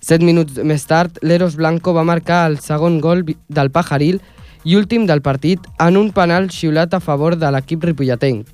[0.00, 4.20] Set minuts més tard, l'Eros Blanco va marcar el segon gol del Pajaril
[4.64, 8.48] i últim del partit en un penal xiulat a favor de l'equip ripollatenc.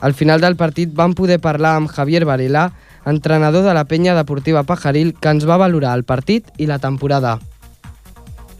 [0.00, 2.70] Al final del partit vam poder parlar amb Javier Varela,
[3.04, 7.38] entrenador de la penya deportiva Pajaril, que ens va valorar el partit i la temporada.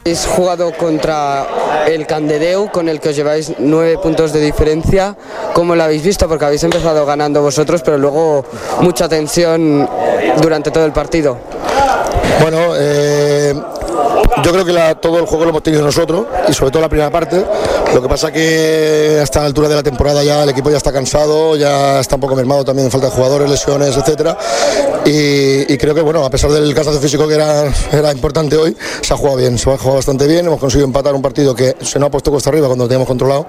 [0.07, 1.45] Habéis jugado contra
[1.85, 5.17] el Candedeu, con el que os lleváis nueve puntos de diferencia.
[5.51, 6.29] ¿Cómo lo habéis visto?
[6.29, 8.45] Porque habéis empezado ganando vosotros, pero luego
[8.79, 9.85] mucha tensión
[10.41, 11.35] durante todo el partido.
[12.41, 13.53] Bueno, eh,
[14.45, 16.87] yo creo que la- todo el juego lo hemos tenido nosotros y sobre todo la
[16.89, 17.43] primera parte.
[17.93, 20.91] Lo que pasa que hasta la altura de la temporada ya el equipo ya está
[20.91, 24.37] cansado, ya está un poco mermado también, falta de jugadores, lesiones, etcétera.
[25.05, 29.13] Y, creo que bueno, a pesar del cansancio físico que era, era importante hoy, se
[29.13, 31.97] ha jugado bien, se ha jugado bastante bien, hemos conseguido empatar un partido que se
[31.97, 33.47] nos ha puesto cuesta arriba cuando teníamos controlado,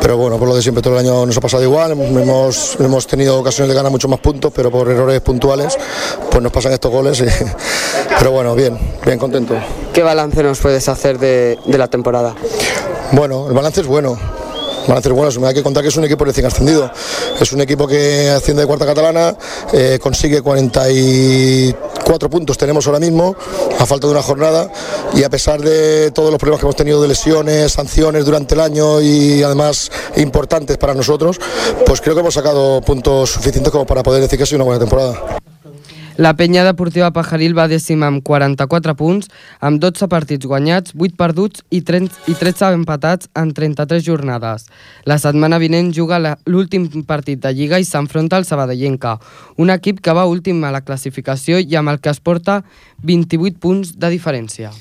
[0.00, 3.06] pero bueno, por lo de siempre todo el año nos ha pasado igual, hemos, hemos
[3.06, 5.76] tenido ocasiones de ganar muchos más puntos, pero por errores puntuales
[6.30, 7.22] pues nos pasan estos goles.
[8.18, 9.54] pero bueno, bien, bien contento.
[9.92, 12.34] ¿Qué balance nos puedes hacer de, de la temporada?
[13.12, 14.18] Bueno, el balance es bueno.
[14.86, 16.90] Balance es bueno, hay que contar que es un equipo recién ascendido.
[17.40, 19.36] Es un equipo que asciende de cuarta catalana,
[19.72, 23.36] eh, consigue 44 puntos tenemos ahora mismo,
[23.78, 24.72] a falta de una jornada,
[25.14, 28.60] y a pesar de todos los problemas que hemos tenido de lesiones, sanciones durante el
[28.60, 31.38] año y además importantes para nosotros,
[31.84, 34.64] pues creo que hemos sacado puntos suficientes como para poder decir que ha sido una
[34.64, 35.38] buena temporada.
[36.18, 39.28] La penya deportiva Pajaril va dècima amb 44 punts,
[39.62, 44.66] amb 12 partits guanyats, 8 perduts i 13, i 13 empatats en 33 jornades.
[45.06, 49.14] La setmana vinent juga l'últim partit de Lliga i s'enfronta al Sabadellenca,
[49.62, 52.64] un equip que va últim a la classificació i amb el que es porta
[53.06, 54.74] 28 punts de diferència.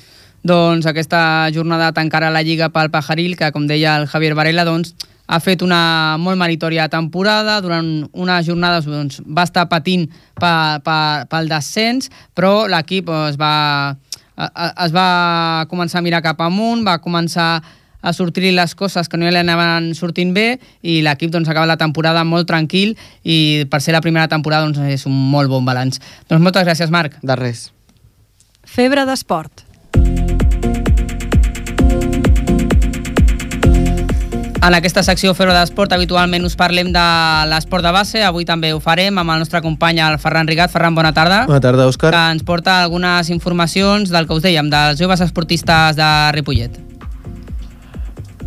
[0.44, 4.94] Doncs aquesta jornada tancarà la Lliga pel Pajaril, que com deia el Javier Varela, doncs,
[5.28, 10.06] ha fet una molt meritòria temporada, durant unes jornades doncs, va estar patint
[10.40, 13.90] pa, pa, pel descens, però l'equip es va,
[14.38, 17.62] a- a- es va començar a mirar cap amunt, va començar
[18.00, 21.76] a sortir les coses que no li anaven sortint bé i l'equip doncs, acaba la
[21.82, 22.96] temporada molt tranquil
[23.26, 26.00] i per ser la primera temporada doncs, és un molt bon balanç.
[26.30, 27.18] Doncs moltes gràcies, Marc.
[27.22, 27.74] De res.
[28.64, 29.67] Febre d'esport.
[34.58, 37.04] En aquesta secció Febre d'Esport habitualment us parlem de
[37.52, 40.74] l'esport de base, avui també ho farem amb el nostre company el Ferran Rigat.
[40.74, 41.44] Ferran, bona tarda.
[41.48, 42.12] Bona tarda, Òscar.
[42.12, 46.84] Que ens porta algunes informacions del que us dèiem, dels joves esportistes de Ripollet.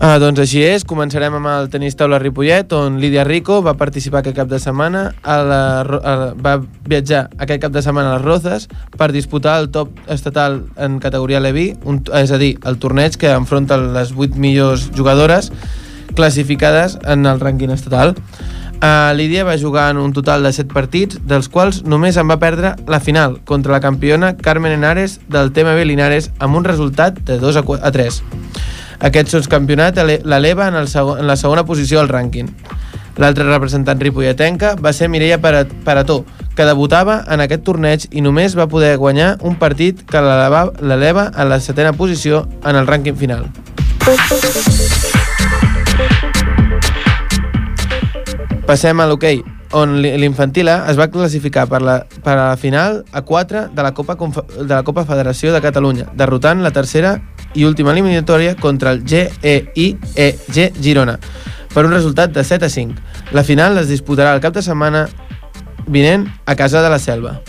[0.00, 4.22] Ah, doncs així és, començarem amb el tenis taula Ripollet, on Lídia Rico va participar
[4.22, 6.54] aquest cap de setmana, a la, a, la- va
[6.88, 8.64] viatjar aquest cap de setmana a les Rozes
[8.96, 13.28] per disputar el top estatal en categoria Levi, un, és a dir, el torneig que
[13.36, 15.52] enfronta les 8 millors jugadores
[16.14, 18.14] classificades en el rànquing estatal.
[18.80, 22.38] Uh, Lídia va jugar en un total de 7 partits, dels quals només en va
[22.40, 27.36] perdre la final contra la campiona Carmen Henares del TMB Linares amb un resultat de
[27.38, 28.22] 2 a, 4 a 3.
[29.00, 32.48] Aquest sotscampionat ele- l'eleva en, el segon, en la segona posició del rànquing.
[33.20, 36.24] L'altre representant ripolletenca va ser Mireia Parató,
[36.56, 41.44] que debutava en aquest torneig i només va poder guanyar un partit que l'eleva a
[41.44, 43.44] la setena posició en el rànquing final.
[48.70, 49.40] Passem a l'hoquei,
[49.74, 53.82] on l'infantil A es va classificar per la, per a la final a 4 de
[53.82, 57.16] la, Copa, de la Copa Federació de Catalunya, derrotant la tercera
[57.58, 61.16] i última eliminatòria contra el GEIEG Girona,
[61.74, 62.94] per un resultat de 7 a 5.
[63.34, 65.08] La final es disputarà el cap de setmana
[65.88, 67.40] vinent a Casa de la Selva.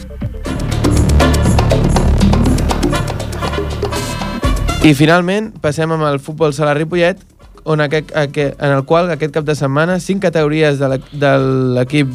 [4.81, 7.21] I finalment passem amb el futbol sala Ripollet,
[7.63, 11.31] on aquest, aquest, en el qual aquest cap de setmana cinc categories de
[11.77, 12.09] l'equip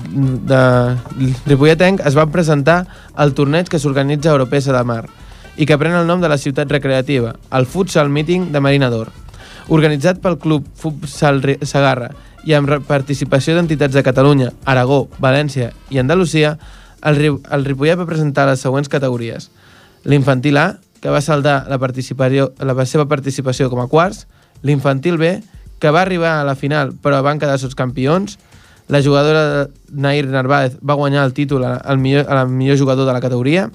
[0.48, 0.62] de
[1.46, 2.80] Ripolletenc es van presentar
[3.14, 5.04] al torneig que s'organitza a Europesa de Mar
[5.56, 9.12] i que pren el nom de la ciutat recreativa, el Futsal Meeting de Marina d'Or.
[9.72, 12.10] Organitzat pel Club Futsal Sagarra
[12.46, 16.56] i amb participació d'entitats de Catalunya, Aragó, València i Andalusia,
[17.02, 19.50] el, el Ripollet va presentar les següents categories.
[20.04, 20.66] L'infantil A,
[21.00, 24.26] que va saldar la, participació, la seva participació com a quarts,
[24.62, 25.40] l'infantil B,
[25.78, 28.38] que va arribar a la final però van quedar campions,
[28.88, 33.20] la jugadora Nair Narváez va guanyar el títol al millor, al millor jugador de la
[33.20, 33.70] categoria,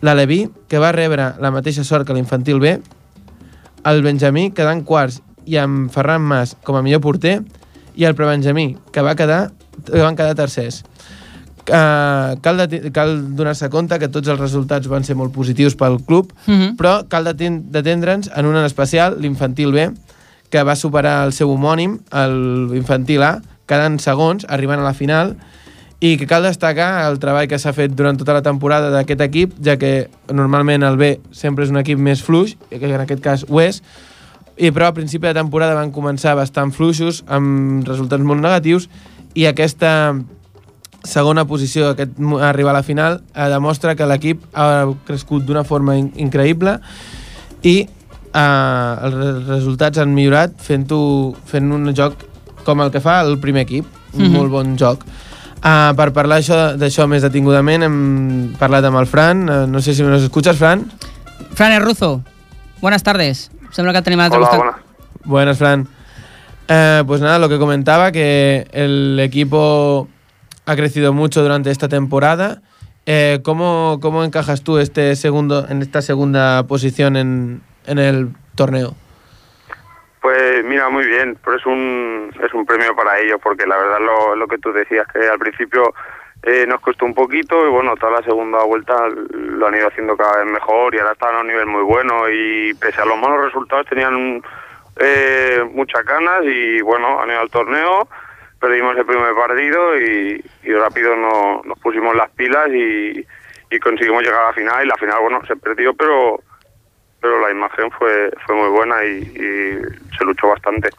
[0.00, 2.80] la Leví, que va rebre la mateixa sort que l'infantil B,
[3.84, 7.42] el Benjamí, quedant quarts i amb Ferran Mas com a millor porter,
[7.94, 9.52] i el prebenjamí, que va quedar,
[9.84, 10.82] que van quedar tercers.
[11.62, 16.00] Uh, cal, de, cal donar-se compte que tots els resultats van ser molt positius pel
[16.02, 16.60] club, uh Mhm.
[16.62, 16.76] -huh.
[16.76, 19.92] però cal detendre'ns en un en especial, l'infantil B,
[20.50, 22.00] que va superar el seu homònim,
[22.72, 25.36] l'infantil A, quedant segons, arribant a la final,
[26.00, 29.52] i que cal destacar el treball que s'ha fet durant tota la temporada d'aquest equip,
[29.64, 33.46] ja que normalment el B sempre és un equip més fluix, que en aquest cas
[33.48, 33.82] ho és,
[34.56, 38.88] i però a principi de temporada van començar bastant fluixos, amb resultats molt negatius,
[39.34, 40.16] i aquesta
[41.04, 42.12] segona posició, aquest
[42.42, 46.76] arribar a la final, eh, demostra que l'equip ha crescut d'una forma in increïble
[47.62, 52.14] i eh, els resultats han millorat fent-ho fent un joc
[52.64, 54.32] com el que fa el primer equip, un Mhm.
[54.32, 55.02] molt bon joc.
[55.62, 60.02] Uh, per parlar d'això més detingudament hem parlat amb el Fran, uh, no sé si
[60.02, 60.90] nos escuchas, Fran.
[61.54, 62.22] Fran Erruzo,
[62.80, 63.48] buenas tardes.
[63.70, 64.58] Sembla que tenim a l'altre Hola, costat.
[64.60, 64.80] buenas.
[65.24, 65.86] Buenas, Fran.
[66.68, 70.08] Eh, pues nada, lo que comentaba, que el equipo
[70.66, 72.62] ha crecido mucho durante esta temporada.
[73.06, 78.94] Eh, ¿cómo, ¿Cómo encajas tú este segundo, en esta segunda posición en, en el torneo?
[80.20, 83.98] Pues mira, muy bien, pero es un, es un premio para ellos, porque la verdad
[83.98, 85.92] lo, lo que tú decías, que al principio
[86.44, 90.16] eh, nos costó un poquito y bueno, toda la segunda vuelta lo han ido haciendo
[90.16, 93.18] cada vez mejor y ahora están a un nivel muy bueno y pese a los
[93.18, 94.42] malos resultados tenían
[95.00, 98.08] eh, muchas ganas y bueno, han ido al torneo,
[98.62, 103.26] perdimos el primer partido y, y rápido no, nos pusimos las pilas y,
[103.70, 106.40] y conseguimos llegar a la final y la final, bueno, se perdió, pero
[107.20, 110.90] pero la imagen fue, fue muy buena y, y se luchó bastante.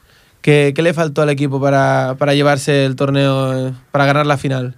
[0.42, 4.76] ¿Qué, qué le faltó al equipo para, para llevarse el torneo, para ganar la final?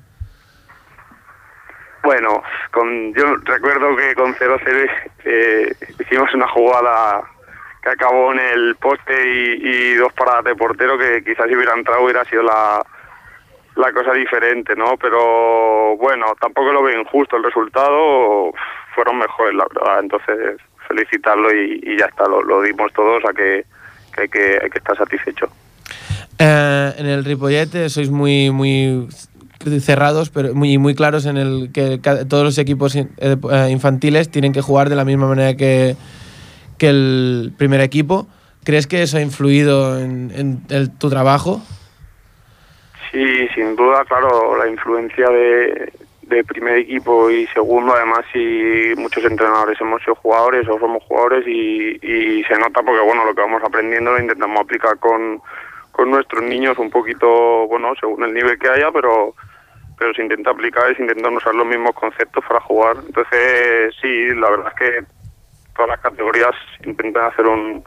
[2.03, 4.89] Bueno, con, yo recuerdo que con 0-0
[5.25, 7.23] eh, hicimos una jugada
[7.85, 9.13] que acabó en el poste
[9.61, 12.83] y, dos paradas de portero que quizás si hubiera entrado hubiera sido la,
[13.75, 14.97] la cosa diferente, ¿no?
[14.99, 18.51] Pero bueno, tampoco lo veo injusto el resultado,
[18.95, 19.99] fueron mejores, la verdad.
[19.99, 23.65] Entonces, felicitarlo y, ya está, lo, dimos todos a que,
[24.15, 25.47] que, hay que hay que estar satisfecho.
[26.39, 29.07] Eh, en el Ripollet eh, sois muy, muy
[29.79, 33.07] cerrados pero muy, muy claros en el que todos los equipos eh,
[33.69, 35.95] infantiles tienen que jugar de la misma manera que,
[36.77, 38.27] que el primer equipo.
[38.63, 41.61] ¿Crees que eso ha influido en, en el- tu trabajo?
[43.11, 49.23] Sí, sin duda, claro, la influencia de, de primer equipo y segundo, además, si muchos
[49.23, 53.41] entrenadores hemos sido jugadores o somos jugadores y, y se nota porque, bueno, lo que
[53.41, 55.39] vamos aprendiendo lo intentamos aplicar con,
[55.91, 59.33] con nuestros niños un poquito, bueno, según el nivel que haya, pero
[59.97, 62.97] pero se intenta aplicar y se intentan usar los mismos conceptos para jugar.
[63.07, 65.05] Entonces, sí, la verdad es que
[65.75, 66.51] todas las categorías
[66.85, 67.83] intentan hacer un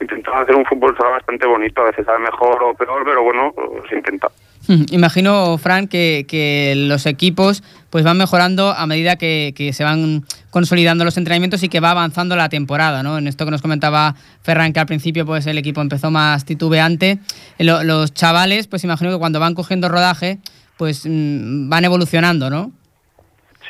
[0.00, 3.54] intentan hacer un fútbol bastante bonito, a veces sale mejor o peor, pero bueno,
[3.88, 4.28] se intenta.
[4.66, 9.84] Mm, Imagino, Fran, que, que los equipos pues van mejorando a medida que, que se
[9.84, 13.16] van consolidando los entrenamientos y que va avanzando la temporada, ¿no?
[13.16, 17.18] En esto que nos comentaba Ferran, que al principio pues el equipo empezó más titubeante,
[17.58, 20.38] eh, lo- los chavales, pues imagino que cuando van cogiendo rodaje,
[20.78, 22.72] pues mm, van evolucionando, ¿no?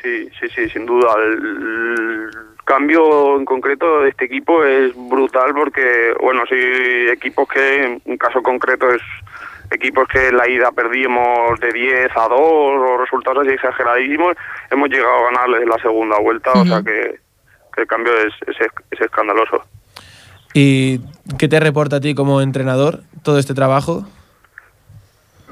[0.02, 1.08] Sí, sí, sí, sin duda.
[1.22, 2.30] El, el
[2.64, 6.56] cambio en concreto de este equipo es brutal porque, bueno, sí,
[7.10, 9.02] equipos que en un caso concreto es,
[9.70, 14.36] equipos que en la ida perdíamos de 10 a 2 o resultados así exageradísimos,
[14.70, 17.18] hemos llegado a ganarles en la segunda vuelta, o sea que,
[17.74, 18.56] que el cambio es, es,
[18.90, 19.62] es escandaloso.
[20.54, 21.00] ¿Y
[21.38, 24.04] qué te reporta a ti como entrenador todo este trabajo?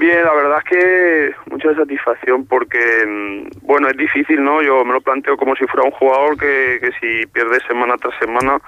[0.00, 4.62] Bien, la verdad es que mucha satisfacción porque, mm, bueno, es difícil, ¿no?
[4.62, 8.18] Yo me lo planteo como si fuera un jugador que, que si pierde semana tras
[8.18, 8.58] semana,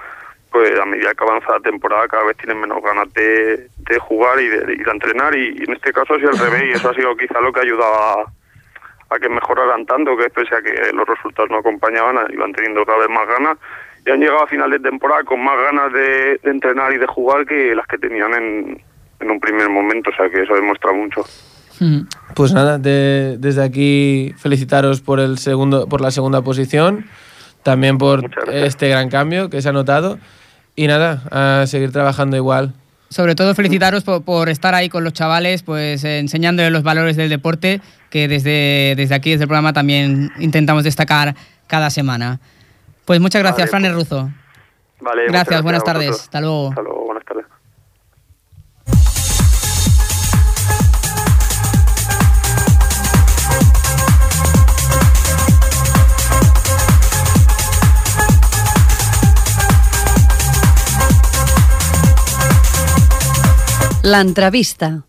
[0.51, 4.39] pues a medida que avanza la temporada cada vez tienen menos ganas de, de jugar
[4.41, 6.65] y de, de ir a entrenar y, y en este caso ha sido al revés
[6.65, 10.29] y eso ha sido quizá lo que ha ayudado a, a que mejoraran tanto, que
[10.29, 13.57] pese a que los resultados no acompañaban, iban teniendo cada vez más ganas
[14.05, 17.07] y han llegado a final de temporada con más ganas de, de entrenar y de
[17.07, 18.83] jugar que las que tenían en,
[19.23, 21.23] en un primer momento, o sea que eso demuestra mucho.
[22.35, 27.05] Pues nada, de- desde aquí felicitaros por el segundo, por la segunda posición,
[27.63, 30.17] también por este gran cambio que se ha notado
[30.75, 31.23] y nada,
[31.61, 32.73] a seguir trabajando igual.
[33.09, 37.15] Sobre todo felicitaros por, por estar ahí con los chavales, pues eh, enseñándoles los valores
[37.15, 41.35] del deporte, que desde, desde aquí, desde el programa, también intentamos destacar
[41.67, 42.39] cada semana.
[43.05, 44.29] Pues muchas gracias, Vale, Fran Ruzo.
[45.01, 46.11] Vale, muchas Gracias, buenas tardes.
[46.11, 46.69] Hasta luego.
[46.69, 47.02] Hasta luego,
[64.05, 65.01] L'entrevista.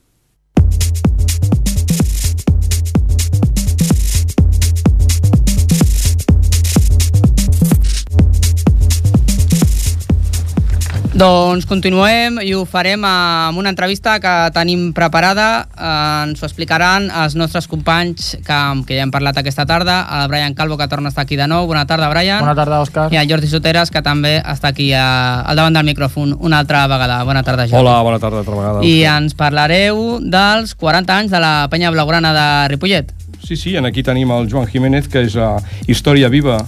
[11.25, 15.47] Doncs continuem i ho farem amb una entrevista que tenim preparada.
[15.73, 15.93] Eh,
[16.27, 20.03] ens ho explicaran els nostres companys que, que ja hem parlat aquesta tarda.
[20.19, 21.65] El Brian Calvo, que torna a estar aquí de nou.
[21.71, 22.45] Bona tarda, Brian.
[22.45, 23.07] Bona tarda, Òscar.
[23.15, 25.07] I el Jordi Soteres, que també està aquí a,
[25.49, 27.23] al davant del micròfon una altra vegada.
[27.25, 27.81] Bona tarda, Jordi.
[27.81, 28.85] Hola, bona tarda altra vegada.
[28.85, 33.17] I ens parlareu dels 40 anys de la penya blaugrana de Ripollet.
[33.41, 35.57] Sí, sí, en aquí tenim el Joan Jiménez, que és uh,
[35.89, 36.61] història viva,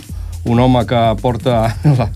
[0.47, 2.09] un home que porta la,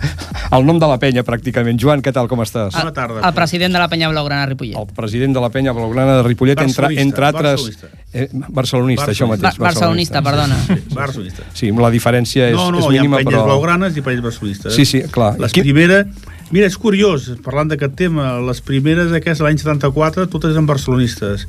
[0.57, 1.79] el nom de la penya, pràcticament.
[1.81, 2.75] Joan, què tal, com estàs?
[2.77, 3.23] Bona tarda.
[3.27, 4.79] El president de la penya blaugrana de Ripollet.
[4.81, 7.66] El president de la penya blaugrana de Ripollet, entre, Barcelonista, entre altres...
[7.69, 8.07] barcelonista.
[8.12, 9.59] Eh, barcelonista, això mateix.
[9.59, 10.59] Ba- barcelonista, perdona.
[10.66, 11.47] Sí, barcelonista.
[11.55, 13.47] Sí, la diferència és, no, no, és mínima, hi ha penyes però...
[13.53, 14.75] blaugranes i penyes barcelonistes.
[14.75, 15.37] Sí, sí, clar.
[15.43, 16.07] Les Qui- primeres...
[16.51, 21.45] Mira, és curiós, parlant d'aquest tema, les primeres aquestes l'any 74 totes eren barcelonistes.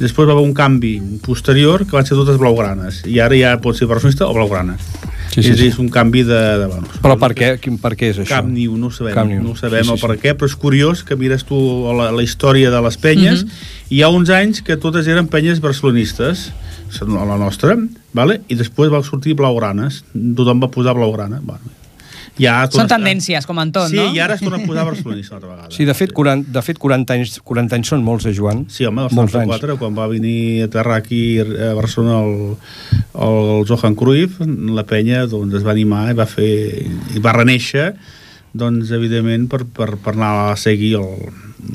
[0.00, 0.94] Després va haver un canvi
[1.26, 3.02] posterior que van ser totes blaugranes.
[3.04, 4.78] I ara ja pot ser barcelonista o blaugrana.
[5.36, 5.66] Sí, sí, és, sí.
[5.68, 6.38] és un canvi de...
[6.62, 8.38] de bueno, Però per què, quin, per què és això?
[8.38, 9.42] Cap ni un, no ho sabem, Cap ni un.
[9.44, 10.20] no ho sabem Sí, sí, sí, per sí.
[10.22, 11.58] què, però és curiós que mires tu
[11.92, 13.90] la, la història de les penyes mm -hmm.
[13.90, 16.52] i hi ha uns anys que totes eren penyes barcelonistes,
[17.04, 17.76] la nostra,
[18.14, 18.40] vale?
[18.48, 20.04] i després va sortir blaugranes,
[20.36, 21.40] tothom va posar blaugrana.
[21.42, 21.68] Bueno,
[22.40, 24.08] ja Són tendències, com en tot, sí, no?
[24.14, 25.70] i ara es torna a posar barcelonista una altra vegada.
[25.76, 28.66] Sí, de fet, 40, de fet 40, anys, 40 anys són molts, eh, Joan?
[28.72, 32.36] Sí, home, del Molts 74, quan va venir a aterrar aquí a Barcelona el,
[33.28, 34.42] el Johan Cruyff,
[34.76, 36.52] la penya doncs, es va animar i va fer
[37.16, 37.92] i va reneixer
[38.56, 41.28] doncs, evidentment, per, per, per anar a seguir el,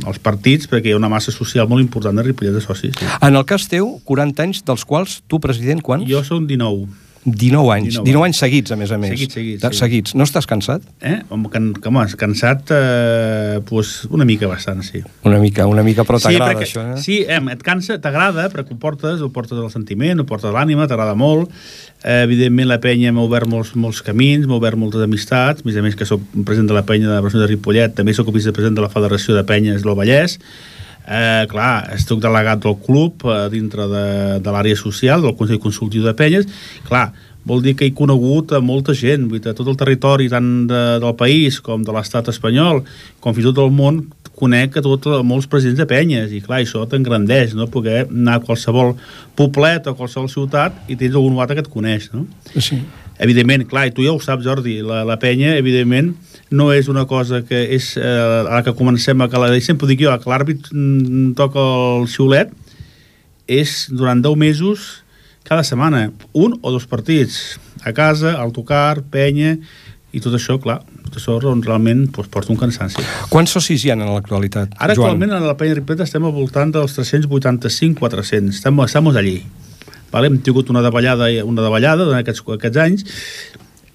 [0.07, 2.95] els partits, perquè hi ha una massa social molt important de Ripollet de socis.
[2.97, 3.07] Sí.
[3.21, 6.09] En el cas teu, 40 anys, dels quals tu, president, quants?
[6.09, 6.89] Jo som 19.
[7.23, 7.99] 19 anys.
[8.01, 9.11] 19 19 anys seguits, a més a més.
[9.13, 9.79] Seguits, seguits, De, sí.
[9.83, 10.15] seguits.
[10.17, 10.85] No estàs cansat?
[11.05, 11.19] Eh?
[11.29, 15.03] Home, can, home cansat, eh, pues, una mica bastant, sí.
[15.29, 16.97] Una mica, una mica, però t'agrada perquè, això, eh?
[17.01, 20.89] Sí, eh, et cansa, t'agrada, perquè ho portes, ho portes el sentiment, ho portes l'ànima,
[20.89, 21.53] t'agrada molt.
[22.01, 25.77] Eh, evidentment, la penya m'ha obert molts, molts camins, m'ha obert moltes amistats, a més
[25.77, 28.33] a més que sóc president de la penya de la Barcelona de Ripollet, també sóc
[28.33, 30.39] vicepresident de la Federació de Penyes del Vallès,
[31.01, 34.05] Eh, clar, estic delegat del club eh, dintre de,
[34.43, 36.47] de l'àrea social, del Consell Consultiu de Penyes.
[36.87, 37.09] Clar,
[37.47, 40.49] vol dir que he conegut a molta gent, vull dir, a tot el territori, tant
[40.69, 42.83] de, del país com de l'estat espanyol,
[43.19, 44.03] com fins i tot del món,
[44.41, 47.67] conec a, tot, a molts presidents de penyes, i clar, això t'engrandeix, no?
[47.69, 48.95] Poder anar a qualsevol
[49.37, 52.27] poblet o qualsevol ciutat i tens algun altre que et coneix, no?
[52.55, 52.79] Sí.
[53.21, 56.13] Evidentment, clar, i tu ja ho saps, Jordi, la, la penya, evidentment,
[56.51, 60.03] no és una cosa que és, eh, ara que comencem a calar, sempre ho dic
[60.03, 61.63] jo, que l'àrbit mm, toca
[61.99, 62.51] el xiulet,
[63.47, 65.01] és durant 10 mesos
[65.47, 69.57] cada setmana, un o dos partits, a casa, al tocar, penya,
[70.11, 73.03] i tot això, clar, tot això doncs, realment doncs, porta un cansanci.
[73.31, 75.15] Quants socis hi ha en l'actualitat, Ara Joan?
[75.15, 79.41] actualment a la Penya Ripollet estem al voltant dels 385-400, estem, estem allí.
[80.11, 80.27] Vale?
[80.27, 83.05] Hem tingut una davallada, una davallada durant aquests, aquests anys,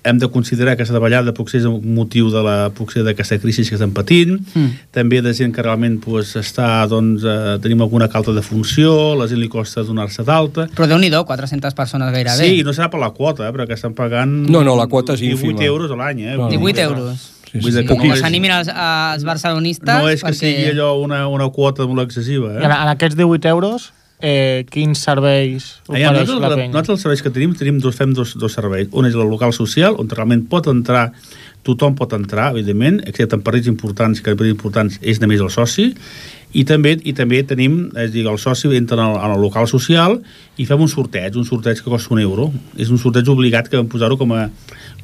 [0.07, 3.65] hem de considerar que aquesta davallada potser és un motiu de la, potser d'aquesta crisi
[3.69, 4.71] que estem patint, Mm.
[4.95, 9.17] també de gent que realment pues, està, doncs, eh, tenim alguna calta de funció, a
[9.17, 12.37] la gent li costa donar-se d'alta, Però déu nhi 400 persones gairebé.
[12.39, 15.15] Sí, no serà per la quota, eh, però que estan pagant No, no, la quota
[15.15, 15.65] és 18 ínfima.
[15.65, 16.21] euros a l'any.
[16.23, 16.37] Eh?
[16.37, 16.49] No, no.
[16.51, 17.33] 18 euros.
[17.53, 20.35] Sí, Sí, que és- s'animin els, els barcelonistes no és que perquè...
[20.35, 22.65] sigui allò una, una quota molt excessiva, I eh?
[22.65, 26.73] en aquests 18 euros, eh, quins serveis Aviam, ofereix nosaltres, la, penya?
[26.73, 28.89] nosaltres els serveis que tenim, tenim dos, fem dos, dos serveis.
[28.93, 31.11] Un és el local social, on realment pot entrar,
[31.67, 35.53] tothom pot entrar, evidentment, excepte en partits importants, que en partits importants és només el
[35.53, 35.91] soci,
[36.57, 39.69] i també i també tenim, és dir, el soci entra en el, en el local
[39.69, 40.17] social
[40.57, 42.49] i fem un sorteig, un sorteig que costa un euro.
[42.81, 44.47] És un sorteig obligat que vam posar-ho com, a,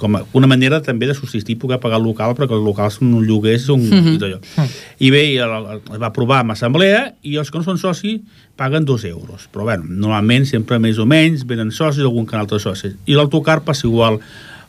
[0.01, 3.13] com a una manera també de subsistir, poder pagar el local, perquè els locals són
[3.19, 4.71] un lloguer, són mm -hmm.
[4.99, 8.23] i bé, i el, el, va aprovar en assemblea i els que no són soci
[8.57, 9.49] paguen dos euros.
[9.53, 12.97] Però bueno, normalment sempre més o menys venen socis, algun canal de socis.
[13.07, 14.21] I l'autocar passa igual.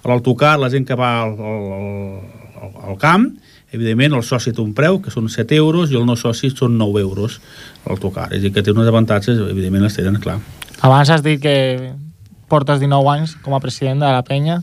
[0.04, 2.20] L'autocar, la gent que va al, al,
[2.62, 3.32] al, al camp,
[3.74, 6.78] evidentment el soci té un preu, que són 7 euros, i el no soci són
[6.80, 7.40] 9 euros
[7.88, 8.30] l'autocar.
[8.32, 10.40] És a dir, que té uns avantatges, evidentment les tenen, clar.
[10.84, 11.94] Abans has dit que
[12.52, 14.62] portes 19 anys com a president de la penya.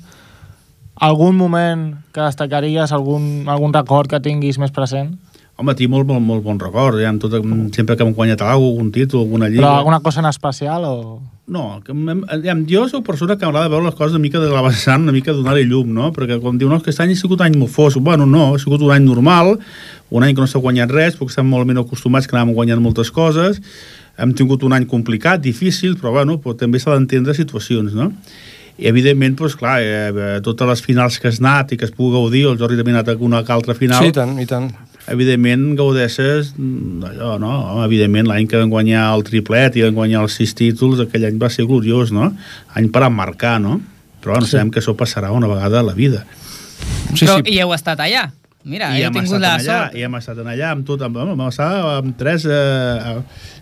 [1.00, 5.14] Algun moment que destacaries, algun, algun record que tinguis més present?
[5.60, 7.00] Home, tinc molt, molt, molt bon record.
[7.00, 7.34] Ja, amb tot,
[7.76, 9.64] sempre que hem guanyat alguna cosa, algun títol, alguna lliga...
[9.64, 11.20] Però alguna cosa en especial o...?
[11.50, 14.60] No, que, em- jo soc persona que m'agrada veure les coses una mica de la
[14.62, 16.12] vessant, una mica donar-hi llum, no?
[16.14, 17.96] Perquè quan diu, no, que aquest any ha sigut un any molt fos.
[17.98, 19.56] Bueno, no, ha sigut un any normal,
[20.14, 22.80] un any que no s'ha guanyat res, perquè estem molt menys acostumats que anàvem guanyant
[22.84, 23.58] moltes coses.
[24.20, 28.12] Hem tingut un any complicat, difícil, però, bueno, però també s'ha d'entendre situacions, no?
[28.78, 32.14] I, evidentment, doncs, clar, eh, totes les finals que has anat i que es pugui
[32.14, 34.70] gaudir, el Jordi també ha anat a una altra final, Sí, i tant, i tant.
[35.12, 37.50] Evidentment gaudeixes mm, allò, no?
[37.74, 41.26] Home, Evidentment, l'any que vam guanyar el triplet i vam guanyar els sis títols, aquell
[41.28, 42.30] any va ser gloriós, no?
[42.78, 43.80] Any per emmarcar, no?
[44.20, 44.52] Però bueno, Sí.
[44.56, 46.24] sabem que això passarà una vegada a la vida.
[47.14, 47.54] Sí, Però, sí.
[47.54, 48.30] I heu estat allà.
[48.64, 49.94] Mira, I hem tingut estat la allà, sort.
[49.96, 52.44] i hem estat allà amb tot, amb, amb, vam estar amb tres...
[52.44, 53.14] Eh,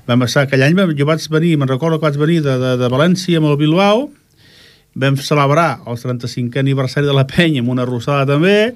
[0.09, 2.77] vam estar, aquell any vam- jo vaig venir, me'n recordo que vaig venir de, de,
[2.81, 4.09] de València amb el Bilbao,
[4.99, 8.75] vam celebrar el 35è aniversari de la penya amb una rossada també,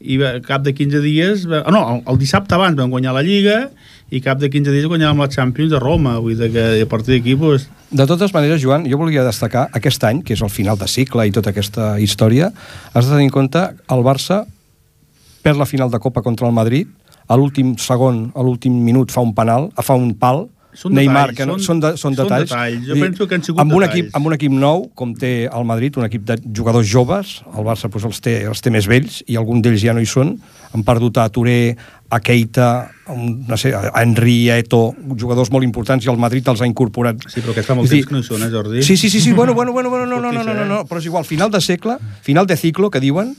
[0.00, 1.46] i cap de 15 dies...
[1.50, 3.68] Ah, no, el, dissabte abans vam guanyar la Lliga
[4.14, 7.16] i cap de 15 dies guanyàvem la Champions de Roma, vull dir que a partir
[7.16, 7.34] d'aquí...
[7.38, 10.88] Doncs, De totes maneres, Joan, jo volia destacar aquest any, que és el final de
[10.88, 12.52] cicle i tota aquesta història,
[12.92, 14.44] has de tenir en compte el Barça
[15.42, 16.88] perd la final de Copa contra el Madrid,
[17.28, 20.46] a l'últim segon, a l'últim minut fa un penal, fa un pal,
[20.78, 22.50] Són Neymar, detalls, que no, són- són, de, són, són detalls.
[22.52, 22.84] detalls.
[22.86, 23.98] Jo dir, penso que han sigut amb un, detalls.
[23.98, 27.66] equip, amb un equip nou, com té el Madrid, un equip de jugadors joves, el
[27.66, 30.36] Barça doncs, els, té, els té més vells, i alguns d'ells ja no hi són,
[30.70, 31.74] han perdut a Touré,
[32.10, 32.68] a Keita,
[33.10, 37.26] no sé, a Henry, a Eto, jugadors molt importants, i el Madrid els ha incorporat.
[37.26, 38.82] sí, però que fa molt dir, temps que no hi són, eh, Jordi?
[38.82, 40.68] Sí, sí, sí, sí, bueno, bueno, bueno, bueno no, no, no, no, Fotis, no, eh?
[40.68, 43.34] no, però és igual, final de segle, final de ciclo, que diuen,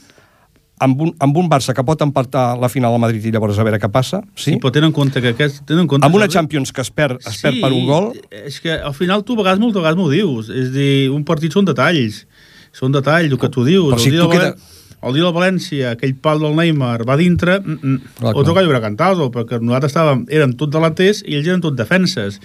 [0.80, 3.64] amb un, amb un Barça que pot empatar la final al Madrid i llavors a
[3.66, 4.54] veure què passa, sí?
[4.54, 5.60] Sí, però tenen en compte que aquest...
[5.68, 8.10] Tenen en compte, amb una Jordi, Champions que es perd, es perd per un gol,
[8.30, 10.48] és que al final tu a vegades, moltes vegades m'ho dius.
[10.50, 12.24] És a dir, un partit són detalls.
[12.72, 13.92] Són detalls, el que tu dius.
[13.92, 14.54] Però el, si dia tu queda-
[15.00, 18.60] el dia del València, aquell pal del Neymar va dintre, mm, mm, Clar, o toca
[18.60, 22.36] lliure cantar-lo, perquè nosaltres estàvem, érem tots delanters i ells eren tots defenses.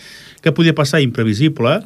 [0.46, 1.00] Què podia passar?
[1.02, 1.80] Imprevisible.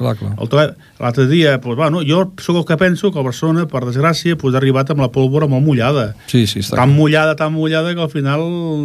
[1.00, 4.54] L'altre dia, doncs, bueno, jo sóc el que penso que el Barcelona, per desgràcia, doncs,
[4.54, 6.14] ha arribat amb la pólvora molt mullada.
[6.28, 6.96] sí, sí, està Tan clar.
[6.98, 8.40] mullada, tan mullada, que al final...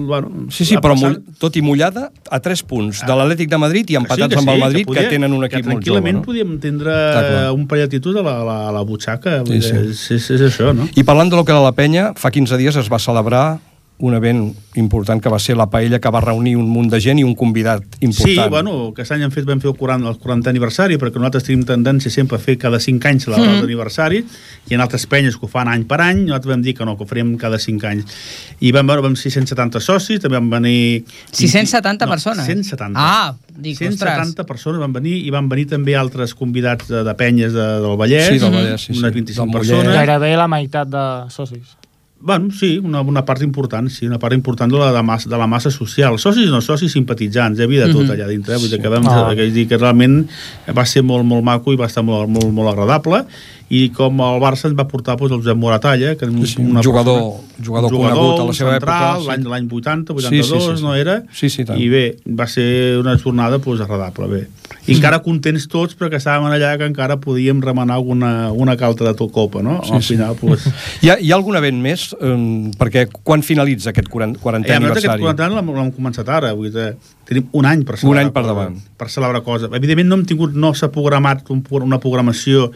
[0.08, 3.58] Bueno, Sí, sí, però passat- mull, tot i mullada, a 3 punts de l'Atlètic de
[3.58, 5.66] Madrid i Que empatats que amb el que Madrid, que, podia- tenen un que equip
[5.66, 6.00] molt jove.
[6.00, 6.22] tranquil·lament No?
[6.24, 9.44] podíem tindre un parell a la, a la, a la butxaca.
[9.46, 9.76] Sí, Sí, sí.
[9.76, 10.88] És, és, és això, no?
[10.96, 13.60] I parlant de lo que era la penya, fa 15 dies es va celebrar
[13.98, 17.20] un event important que va ser la paella que va reunir un munt de gent
[17.22, 18.28] i un convidat important.
[18.28, 21.46] Sí, bueno, aquest any hem fet, vam fer el 40, el 40 aniversari, perquè nosaltres
[21.48, 23.62] tenim tendència sempre a fer cada 5 anys la mm.
[23.64, 24.20] aniversari,
[24.68, 26.98] i en altres penyes que ho fan any per any, nosaltres vam dir que no,
[27.00, 28.20] que ho faríem cada 5 anys.
[28.60, 31.06] I vam veure, vam 670 socis, també van venir...
[31.32, 32.52] 670 no, persones?
[32.52, 33.00] 170.
[33.00, 37.56] Ah, dic, 170 persones van venir i van venir també altres convidats de, de penyes
[37.56, 39.00] de, del Vallès, Sí, del Vallès, sí, sí.
[39.00, 39.72] unes 25 Del Mollet.
[39.72, 40.00] persones.
[40.02, 41.78] Gairebé la meitat de socis.
[42.20, 45.38] Bueno, sí, una, una part important, sí, una part important de la, de, massa, de
[45.38, 46.18] la massa social.
[46.18, 48.12] Socis no socis, simpatitzants, hi havia de tot Mhm.
[48.16, 48.58] allà dintre.
[48.58, 49.34] Vull dir que, vam, Ah.
[49.36, 50.28] que, que realment
[50.76, 53.26] va ser molt, molt maco i va estar molt, molt, molt agradable
[53.74, 56.76] i com el Barça ens va portar doncs, el Josep Moratalla, que Sí, sí, un
[56.84, 59.28] jugador- jugador conegut a la seva central, època, sí.
[59.28, 60.84] l'any l'any 80, Sí, 82, sí, sí, sí.
[60.84, 61.24] no era?
[61.34, 61.80] Sí, sí, tant.
[61.82, 64.48] I bé, va ser una jornada doncs, agradable, bé.
[64.88, 69.14] I encara contents tots perquè estàvem allà que encara podíem remenar alguna, una calta de
[69.18, 69.80] to copa, no?
[69.84, 70.14] Sí, Al sí.
[70.14, 70.68] final, doncs,
[71.02, 72.12] Hi ha, hi ha algun event més?
[72.22, 75.26] Um, perquè quan finalitza aquest 40, 40è Ja, nosaltres aniversari?
[75.26, 76.92] aquest 40 anys l'hem començat ara, vull dir,
[77.26, 78.78] tenim un any per Un celebrar any per davant.
[78.98, 79.70] per celebrar coses.
[79.74, 82.70] Evidentment no hem tingut, no s'ha programat un, una programació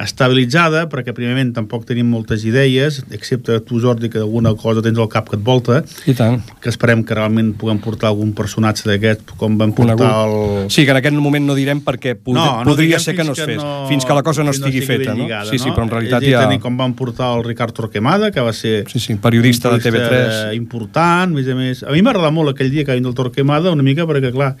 [0.00, 5.08] estabilitzada, perquè primerament tampoc tenim moltes idees, excepte tu, Jordi, que alguna cosa tens al
[5.12, 6.40] cap que et volta, I tant.
[6.60, 10.70] que esperem que realment puguem portar algun personatge d'aquest, com vam portar el...
[10.72, 13.32] Sí, que en aquest moment no direm perquè pod No, no podria ser que no
[13.36, 15.24] es que fes, no- fins que la cosa no estigui ben feta, no?
[15.24, 16.42] lligada, sí, sí, però en realitat ja...
[16.48, 20.54] tenir com van portar el Ricard Torquemada, que va ser Sí, sí, periodista de TV3.
[20.56, 21.82] important, més a més.
[21.86, 24.54] A mi m'agrada molt aquell dia que va vindre el Torquemada, una mica perquè, clar,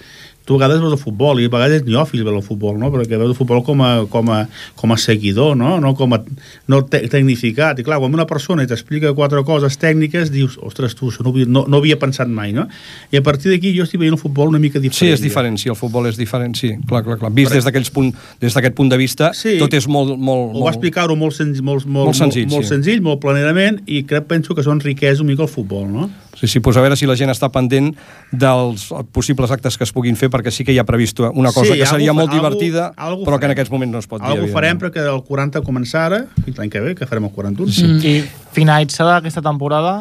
[0.44, 2.90] tu a vegades veus el futbol i a vegades és neòfil veure el futbol, no?
[2.92, 4.42] perquè veus el futbol com a, com a,
[4.76, 6.20] com a seguidor, no, no com a
[6.68, 7.78] no te tecnificat.
[7.80, 11.48] I clar, quan una persona t'explica quatre coses tècniques, dius, ostres, tu, això no, havia-
[11.48, 12.66] no, no havia pensat mai, no?
[13.12, 15.14] I a partir d'aquí jo estic veient el futbol una mica Sí, diferent.
[15.14, 17.32] és diferent, sí, el futbol és diferent, sí, clar, clar, clar.
[17.32, 19.56] Vist des d'aquells punt, des d'aquest punt de vista, Sí.
[19.58, 20.18] tot és molt...
[20.18, 20.74] molt, Ho va molt...
[20.76, 22.74] explicar-ho molt, senz, molt, molt, Molt senzill, molt, molt, sí.
[22.74, 26.10] senzill, molt planerament, i crec, penso que això enriqueix una mica el futbol, no?
[26.34, 27.92] Sí, sí, doncs a veure si la gent està pendent
[28.34, 31.72] dels possibles actes que es puguin fer, perquè sí que hi ha previst una cosa
[31.72, 34.08] Sí, que seria algú- molt algú- divertida, algú però que en aquests moments no es
[34.10, 34.32] pot dir.
[34.34, 37.70] Algo farem perquè el 40 començar ara, fins l'any que ve, que farem el 41.
[37.70, 37.86] Sí.
[38.02, 40.00] I finalitzada aquesta temporada,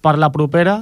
[0.00, 0.78] per la propera,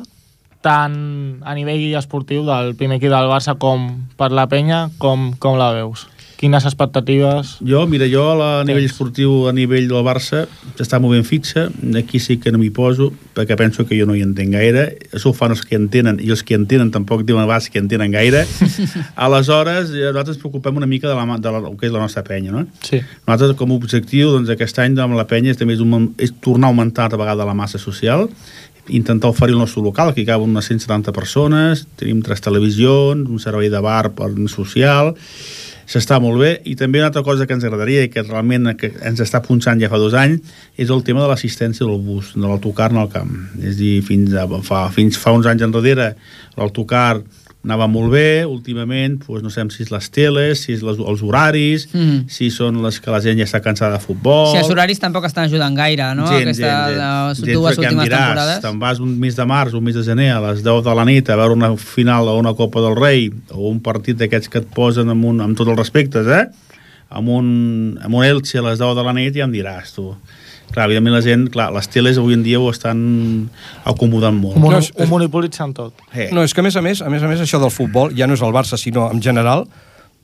[0.60, 5.56] tant a nivell esportiu del primer equip del Barça com per la penya, com, com
[5.60, 6.06] la veus?
[6.36, 7.54] Quines expectatives?
[7.64, 10.42] Jo, mira, jo a nivell esportiu, a nivell del Barça,
[10.76, 14.20] s'està movent fitxa, aquí sí que no m'hi poso, perquè penso que jo no hi
[14.24, 14.84] entenc gaire,
[15.16, 17.80] això ho fan els que entenen, i els que entenen tampoc diuen a vegades que
[17.80, 18.44] entenen gaire.
[19.26, 22.04] Aleshores, eh, nosaltres ens preocupem una mica de, la, de la, el que és la
[22.04, 22.66] nostra penya, no?
[22.84, 23.00] Sí.
[23.24, 26.36] Nosaltres, com a objectiu, doncs, aquest any amb la penya és, també és, un, és
[26.44, 28.28] tornar a augmentar altra vegada la massa social,
[28.88, 33.40] intentar oferir el nostre local, que hi caben unes 170 persones, tenim tres televisions, un
[33.42, 35.14] servei de bar per social,
[35.86, 38.90] s'està molt bé, i també una altra cosa que ens agradaria i que realment que
[39.06, 40.42] ens està punxant ja fa dos anys
[40.76, 43.32] és el tema de l'assistència del bus, de l'autocar en el camp.
[43.62, 46.12] És a dir, fins, a, fa, fins fa uns anys enrere
[46.58, 47.22] l'autocar
[47.66, 51.22] anava molt bé, últimament, doncs no sabem si és les teles, si és les, els
[51.26, 52.24] horaris, Mm.
[52.30, 54.52] si són les que la gent ja està cansada de futbol...
[54.54, 56.28] Si els horaris tampoc estan ajudant gaire, no?
[56.30, 57.52] Gens, Aquesta, gens, les gens.
[57.58, 58.60] dues últimes diràs, temporades.
[58.62, 61.04] Te'n vas un mes de març, un mes de gener, a les 10 de la
[61.10, 64.62] nit, a veure una final o una Copa del Rei, o un partit d'aquests que
[64.62, 66.46] et posen amb, un, amb tots els respectes, eh?
[67.10, 67.46] Amb un,
[68.02, 70.12] amb un Elche a les 10 de la nit, ja em diràs, tu.
[70.72, 73.48] Clar, evidentment la gent, clar, les teles avui en dia ho estan
[73.84, 74.56] acomodant molt.
[74.56, 75.94] Ho, No, és- ho monopolitzen tot.
[76.14, 76.28] Eh.
[76.32, 78.26] No, és que a més a més, a més a més, això del futbol ja
[78.26, 79.66] no és el Barça, sinó en general,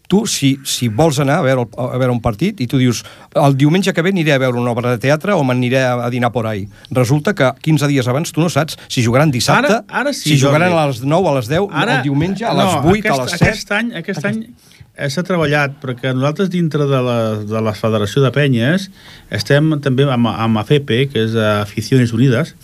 [0.09, 3.03] tu, si, si vols anar a veure, el- a veure un partit i tu dius,
[3.35, 6.11] el diumenge que ve aniré a veure una obra de teatre o m'aniré a, a
[6.11, 6.69] dinar por ahí.
[6.91, 10.41] Resulta que 15 dies abans tu no saps si jugaran dissabte, Ara- ara sí, si
[10.41, 10.83] jugaran Jordi.
[10.83, 13.33] a les 9, a les 10, Ara, el diumenge, a les 8, aquest, a les
[13.33, 13.49] 7...
[13.49, 17.17] Aquest any, aquest any eh, s'ha treballat, perquè nosaltres dintre de la,
[17.49, 18.89] de la Federació de Penyes
[19.35, 22.55] estem també amb, amb AFEPE, que és Aficiones Unides,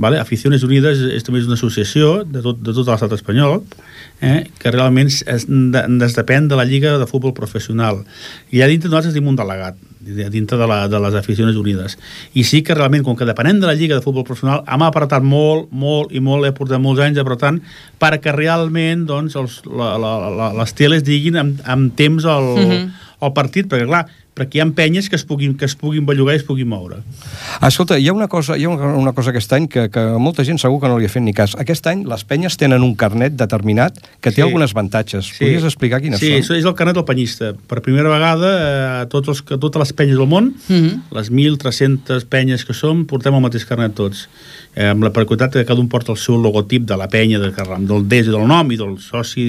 [0.00, 0.18] vale?
[0.18, 3.60] Aficiones Unides és, també és una associació de tot, de tot l'estat espanyol,
[4.24, 4.48] eh?
[4.58, 8.02] que realment es, es, es depèn de la Lliga de Futbol Professional.
[8.50, 9.78] I allà dintre nosaltres tenim un delegat,
[10.32, 11.98] dintre de, la, de les Aficiones Unides.
[12.34, 15.24] I sí que realment, com que depenem de la Lliga de Futbol Professional, hem apretat
[15.26, 17.60] molt, molt i molt, he portat molts anys apretant,
[18.00, 22.88] perquè realment doncs, els, la, la, la, les teles diguin amb, amb temps el, Mhm.
[23.20, 24.06] El partit, perquè clar,
[24.38, 27.00] perquè hi ha penyes que es puguin, que es puguin bellugar i es puguin moure.
[27.66, 30.60] Escolta, hi ha una cosa, hi ha una, cosa aquest any que, que molta gent
[30.62, 31.56] segur que no li ha fet ni cas.
[31.58, 34.42] Aquest any les penyes tenen un carnet determinat que té Sí.
[34.46, 35.32] algunes avantatges.
[35.40, 36.38] Podries explicar quines sí, són?
[36.44, 37.50] això és el carnet del penyista.
[37.66, 38.52] Per primera vegada,
[39.02, 41.02] eh, tots els, que- totes les penyes del món, Mhm.
[41.18, 44.28] les 1.300 penyes que som, portem el mateix carnet tots.
[44.74, 47.50] Eh, amb la peculiaritat que cada un porta el seu logotip de la penya, de,
[47.88, 49.46] del DES i del nom i del soci,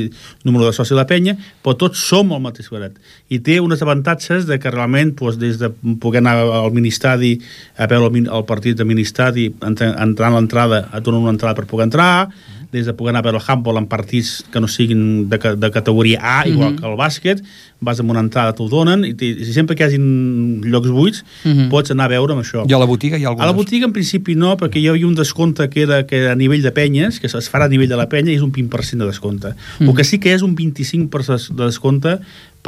[0.48, 2.96] número de soci de la penya, però tots som el mateix carnet.
[3.30, 5.70] I té unes avantatges de que realment, doncs, des de
[6.02, 7.36] poder anar al ministadi
[7.78, 11.90] a veure el, el partit de ministadi, a l'entrada, et donen una entrada per poder
[11.90, 12.30] entrar,
[12.72, 15.72] des de poder anar a veure el handball en partits que no siguin de, de
[15.72, 16.80] categoria A, igual Mhm.
[16.80, 17.44] que el bàsquet,
[17.82, 21.70] vas amb una entrada, t'ho donen, i, i sempre que hi hagin llocs buits, Mhm.
[21.70, 22.66] pots anar a veure amb això.
[22.70, 23.44] I a la botiga hi ha algunes?
[23.44, 26.36] A la botiga en principi no, perquè hi havia un descompte que era que a
[26.36, 29.04] nivell de penyes, que es farà a nivell de la penya, i és un 20%
[29.06, 29.54] de descompte.
[29.80, 29.90] Mm.
[29.90, 32.20] El que sí que és un 25% de descompte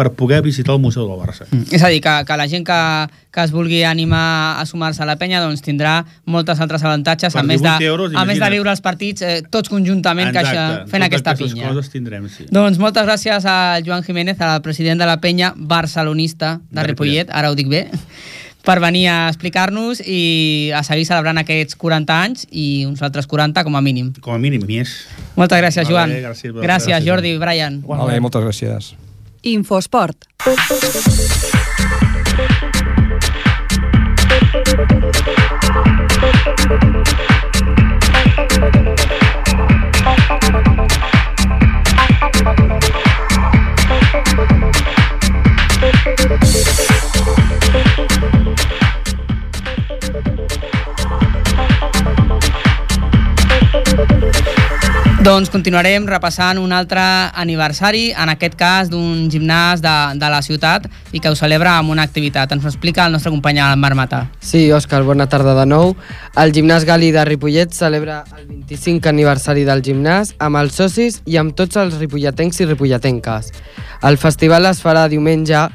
[0.02, 1.46] per poder visitar el Museu del Barça.
[1.52, 1.68] Mm.
[1.78, 2.78] És a dir, que, que la gent que,
[3.30, 7.44] que es vulgui animar a sumar-se a la penya doncs tindrà moltes altres avantatges, Per
[7.44, 10.42] a més, de, 18 euros, a més de viure els partits eh, tots conjuntament que
[10.42, 11.70] això, fent aquesta pinya.
[11.70, 12.48] coses tindrem, sí.
[12.50, 17.28] Doncs moltes gràcies a Joan Jiménez, al president de la penya barcelonista de, De Ripollet,
[17.28, 17.36] Ripollet.
[17.38, 17.84] ara ho dic bé,
[18.66, 23.64] per venir a explicar-nos i a seguir celebrant aquests 40 anys i uns altres 40
[23.66, 24.14] com a mínim.
[24.22, 25.06] Com a mínim, més.
[25.38, 26.18] Moltes gràcies, Vale, Joan.
[26.26, 27.06] gràcies, gràcies, gràcies.
[27.06, 27.82] Jordi, Brian.
[27.86, 28.94] Vale, moltes gràcies.
[29.44, 30.28] Infosport.
[55.22, 57.02] Doncs continuarem repassant un altre
[57.38, 61.94] aniversari, en aquest cas d'un gimnàs de, de la ciutat i que ho celebra amb
[61.94, 62.50] una activitat.
[62.56, 64.22] Ens ho explica el nostre company Marc Mata.
[64.42, 65.94] Sí, Òscar, bona tarda de nou.
[66.42, 71.38] El gimnàs Gali de Ripollet celebra el 25 aniversari del gimnàs amb els socis i
[71.38, 73.54] amb tots els ripolletencs i ripolletenques.
[74.02, 75.68] El festival es farà diumenge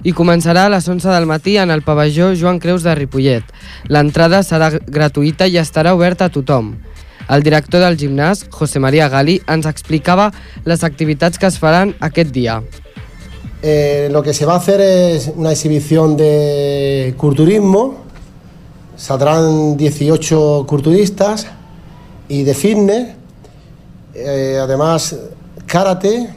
[0.00, 3.44] i començarà a les 11 del matí en el pavelló Joan Creus de Ripollet.
[3.92, 6.72] L'entrada serà gratuïta i estarà oberta a tothom.
[7.28, 10.28] El director del gimnàs, José María Gali, ens explicava
[10.68, 12.58] les activitats que es faran aquest dia.
[13.62, 18.04] Eh, lo que se va a hacer es una exhibición de culturismo.
[18.96, 21.46] Saldrán 18 culturistas
[22.28, 23.08] y de fitness.
[24.14, 25.16] Eh, además,
[25.66, 26.28] karate,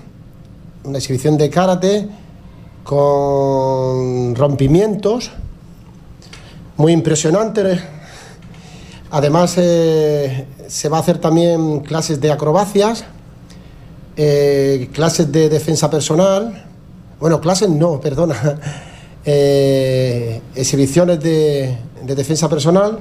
[0.85, 2.07] una exhibición de karate
[2.85, 5.31] con rompimientos.
[6.77, 7.96] Muy impresionante.
[9.09, 13.05] Además, eh, se va a hacer también clases de acrobacias,
[14.17, 16.65] eh, clases de defensa personal.
[17.19, 18.59] Bueno, clases no, perdona.
[19.29, 22.99] Eh, exhibiciones de, de defensa personal.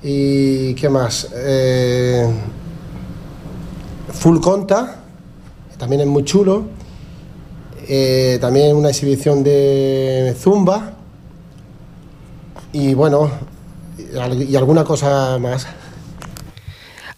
[0.00, 1.28] ¿Y qué más?
[4.12, 5.00] Full conta,
[5.78, 6.66] también es muy chulo.
[8.40, 10.92] También una exhibición de zumba.
[12.72, 13.28] Y bueno,
[14.16, 15.66] y alguna cosa más.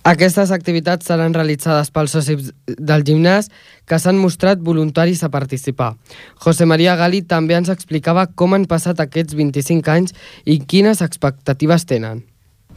[0.09, 3.51] Aquestes activitats seran realitzades pels socis del gimnàs
[3.85, 5.97] que s'han mostrat voluntaris a participar.
[6.41, 10.15] José María Gali també ens explicava com han passat aquests 25 anys
[10.47, 12.23] i quines expectatives tenen.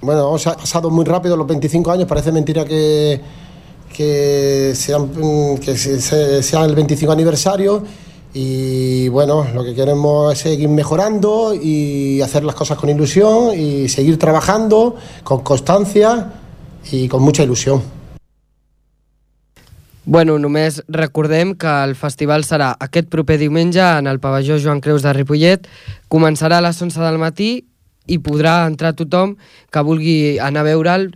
[0.02, 3.22] Bueno, se ha pasado muy rápido los 25 años, parece mentira que,
[3.96, 5.08] que, sean,
[5.64, 7.84] que se, sea el 25 aniversario
[8.34, 13.90] y bueno, lo que queremos es seguir mejorando y hacer las cosas con ilusión y
[13.90, 16.42] seguir trabajando con constancia
[16.90, 17.82] i con mucha il·lusió.
[20.04, 25.06] Bueno, només recordem que el festival serà aquest proper diumenge en el pavelló Joan Creus
[25.06, 25.68] de Ripollet.
[26.10, 27.52] Començarà a les 11 del matí
[28.10, 29.36] i podrà entrar tothom
[29.70, 31.12] que vulgui anar a veure'l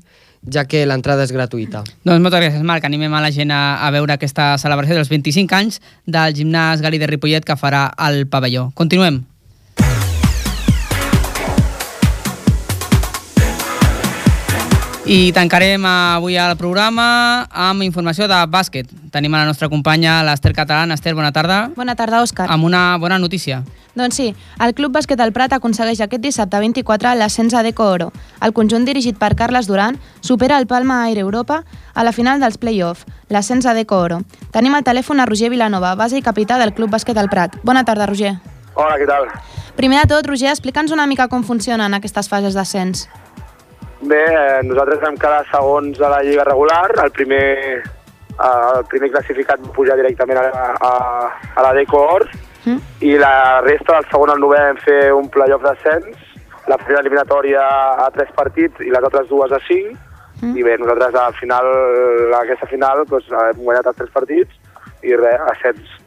[0.51, 1.83] ja que l'entrada és gratuïta.
[2.05, 2.85] Doncs moltes gràcies, Marc.
[2.87, 7.01] Animem a la gent a, a veure aquesta celebració dels 25 anys del gimnàs Gali
[7.01, 8.69] de Ripollet que farà al pavelló.
[8.75, 9.23] Continuem.
[15.05, 18.89] I tancarem avui el programa amb informació de bàsquet.
[19.13, 20.89] Tenim a la nostra companya l'Ester Catalán.
[20.95, 21.59] Ester, bona tarda.
[21.75, 22.47] Bona tarda, Òscar.
[22.49, 23.59] Amb una bona notícia.
[23.93, 28.07] Doncs sí, el Club Bàsquet del Prat aconsegueix aquest dissabte 24 l'ascens a Deco Oro.
[28.41, 31.61] El conjunt dirigit per Carles Duran supera el Palma Aire Europa
[31.93, 34.23] a la final dels play-off, l'ascens a Deco Oro.
[34.51, 37.59] Tenim al telèfon a Roger Vilanova, base i capità del Club Bàsquet del Prat.
[37.61, 38.39] Bona tarda, Roger.
[38.73, 39.29] Hola, què tal?
[39.77, 43.05] Primer de tot, Roger, explica'ns una mica com funcionen aquestes fases d'ascens.
[44.05, 46.91] Bé, eh, nosaltres vam quedar segons a la Lliga regular.
[47.03, 50.91] El primer, eh, el primer classificat va pujar directament a, a,
[51.55, 52.27] a la Deco Or
[52.65, 52.77] mm.
[53.01, 56.21] i la resta del segon al novè vam fer un playoff d'ascens.
[56.69, 57.65] La primera eliminatòria
[58.05, 59.97] a tres partits i les altres dues a cinc.
[60.43, 60.53] Mm.
[60.53, 61.71] I bé, nosaltres al final,
[62.43, 66.01] aquesta final, doncs, hem guanyat els tres partits i res, ascens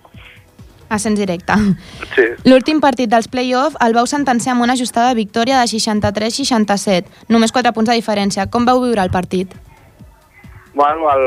[0.89, 1.55] ascens directe.
[2.15, 2.27] Sí.
[2.49, 7.73] L'últim partit dels play-off el vau sentenciar amb una ajustada victòria de 63-67, només 4
[7.77, 8.49] punts de diferència.
[8.51, 9.55] Com vau viure el partit?
[10.79, 11.25] Bueno, el,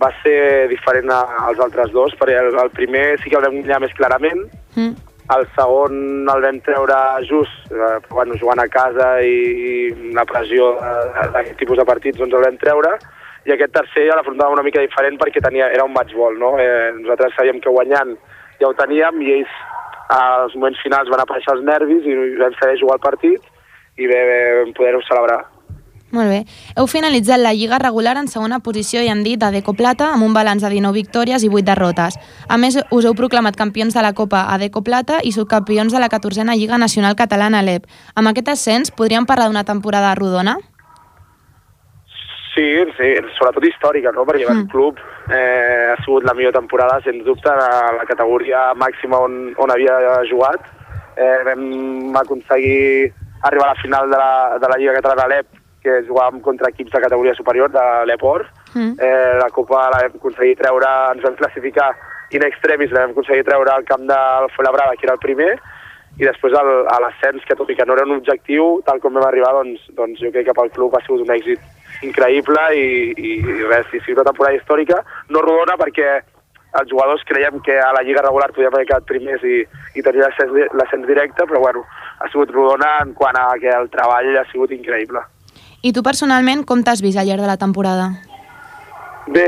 [0.00, 3.82] va ser diferent als altres dos, perquè el, el primer sí que el vam guanyar
[3.82, 4.46] més clarament,
[4.78, 4.94] mm.
[5.34, 5.98] el segon
[6.32, 9.34] el vam treure just, eh, bueno, jugant a casa i,
[9.68, 10.70] i la pressió
[11.34, 12.94] d'aquest tipus de partits doncs el vam treure,
[13.44, 16.54] i aquest tercer ja l'afrontàvem una mica diferent perquè tenia, era un match ball, no?
[16.56, 18.16] Eh, nosaltres sabíem que guanyant
[18.60, 19.56] ja ho teníem i ells
[20.14, 23.50] als moments finals van aparèixer els nervis i vam saber jugar el partit
[23.96, 24.38] i bé, bé
[24.76, 25.44] poder-ho celebrar.
[26.14, 26.44] Molt bé.
[26.78, 30.22] Heu finalitzat la Lliga regular en segona posició i han dit a Deco Plata amb
[30.26, 32.18] un balanç de 19 victòries i 8 derrotes.
[32.46, 36.02] A més, us heu proclamat campions de la Copa a Deco Plata i subcampions de
[36.02, 37.88] la 14a Lliga Nacional Catalana LEP.
[38.14, 40.54] Amb aquest ascens, podríem parlar d'una temporada rodona?
[42.54, 44.22] Sí, sí, sobretot històrica, no?
[44.28, 44.60] perquè mm.
[44.60, 45.00] el club
[45.30, 49.98] eh, ha sigut la millor temporada, sens dubte, a la categoria màxima on, on havia
[50.30, 50.64] jugat.
[51.16, 53.12] Eh, vam aconseguir
[53.44, 56.94] arribar a la final de la, de la Lliga Catalana l'EP, que jugàvem contra equips
[56.94, 58.46] de categoria superior de l'EPOR.
[58.72, 58.96] Mm.
[58.98, 61.92] Eh, la Copa la vam aconseguir treure, ens vam classificar
[62.34, 65.52] in extremis, la vam aconseguir treure al camp del Fuenlabrada, que era el primer,
[66.18, 69.14] i després el, a l'ascens, que tot i que no era un objectiu, tal com
[69.18, 72.86] vam arribar, doncs, doncs jo crec que pel club ha sigut un èxit increïble i,
[73.16, 76.20] i, i res, sí, sí, una temporada històrica, no rodona perquè
[76.80, 79.62] els jugadors creiem que a la Lliga regular podíem haver quedat primers i,
[79.94, 81.84] i tenir l'ascens directe, però bueno,
[82.18, 85.22] ha sigut rodona en quant a que el treball ha sigut increïble.
[85.84, 88.10] I tu personalment com t'has vist al llarg de la temporada?
[89.26, 89.46] Bé,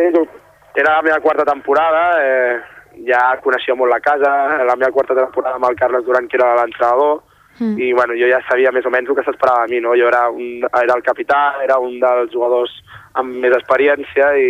[0.77, 2.61] era la meva quarta temporada, eh,
[3.09, 4.33] ja coneixia molt la casa,
[4.63, 7.23] la meva quarta temporada amb el Carles Duran, que era l'entrenador,
[7.59, 7.79] mm.
[7.81, 9.97] i bueno, jo ja sabia més o menys el que s'esperava de mi, no?
[9.99, 12.73] Jo era, un, era el capità, era un dels jugadors
[13.15, 14.49] amb més experiència i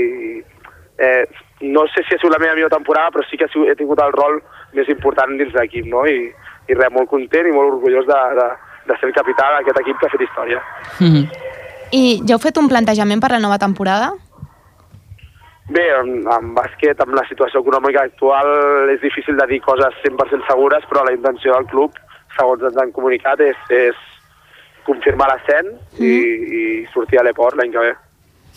[0.98, 1.24] eh,
[1.60, 4.12] no sé si ha sigut la meva millor temporada, però sí que he tingut el
[4.12, 4.40] rol
[4.76, 6.04] més important dins l'equip, no?
[6.06, 6.28] I,
[6.68, 8.48] i res, molt content i molt orgullós de, de,
[8.90, 10.62] de ser el capità d'aquest equip que ha fet història.
[11.00, 11.26] Mm -hmm.
[11.92, 14.12] I ja heu fet un plantejament per la nova temporada?
[15.68, 20.46] Bé, en, en bàsquet, amb la situació econòmica actual, és difícil de dir coses 100%
[20.46, 21.90] segures, però la intenció del club,
[22.38, 23.98] segons ens han comunicat, és, és
[24.86, 26.06] confirmar l'ascens mm.
[26.06, 26.14] i,
[26.60, 26.62] i
[26.94, 27.94] sortir a l'Eport l'any que ve.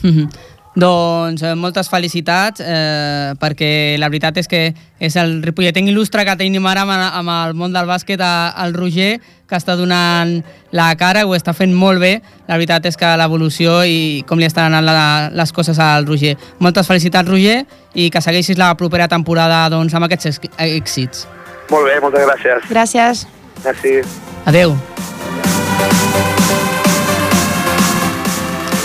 [0.04, 0.48] Mm -hmm.
[0.80, 4.62] Doncs eh, moltes felicitats, eh, perquè la veritat és que
[5.00, 9.20] és el ripolletenc il·lustre que tenim ara amb, amb el món del bàsquet, el Roger,
[9.50, 12.22] que està donant la cara, ho està fent molt bé.
[12.48, 16.36] La veritat és que l'evolució i com li estan anant la, les coses al Roger.
[16.60, 17.66] Moltes felicitats, Roger,
[17.96, 21.28] i que segueixis la propera temporada doncs, amb aquests èxits.
[21.70, 22.70] Molt bé, moltes gràcies.
[22.70, 23.39] Gràcies.
[23.64, 24.02] Merci.
[24.46, 24.76] Adeu.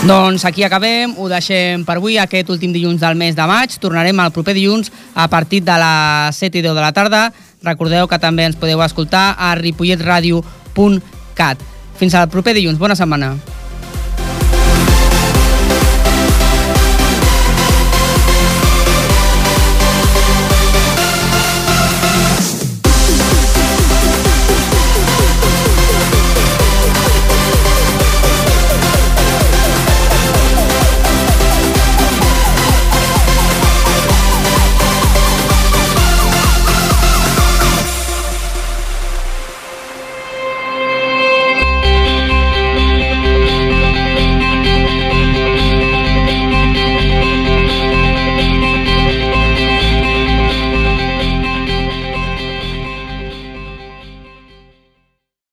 [0.05, 3.73] Doncs aquí acabem, ho deixem per avui, aquest últim dilluns del mes de maig.
[3.81, 7.33] Tornarem el proper dilluns a partir de les 7 i 10 de la tarda.
[7.65, 11.57] Recordeu que també ens podeu escoltar a ripolletradio.cat.
[11.97, 12.77] Fins al proper dilluns.
[12.77, 13.33] Bona setmana.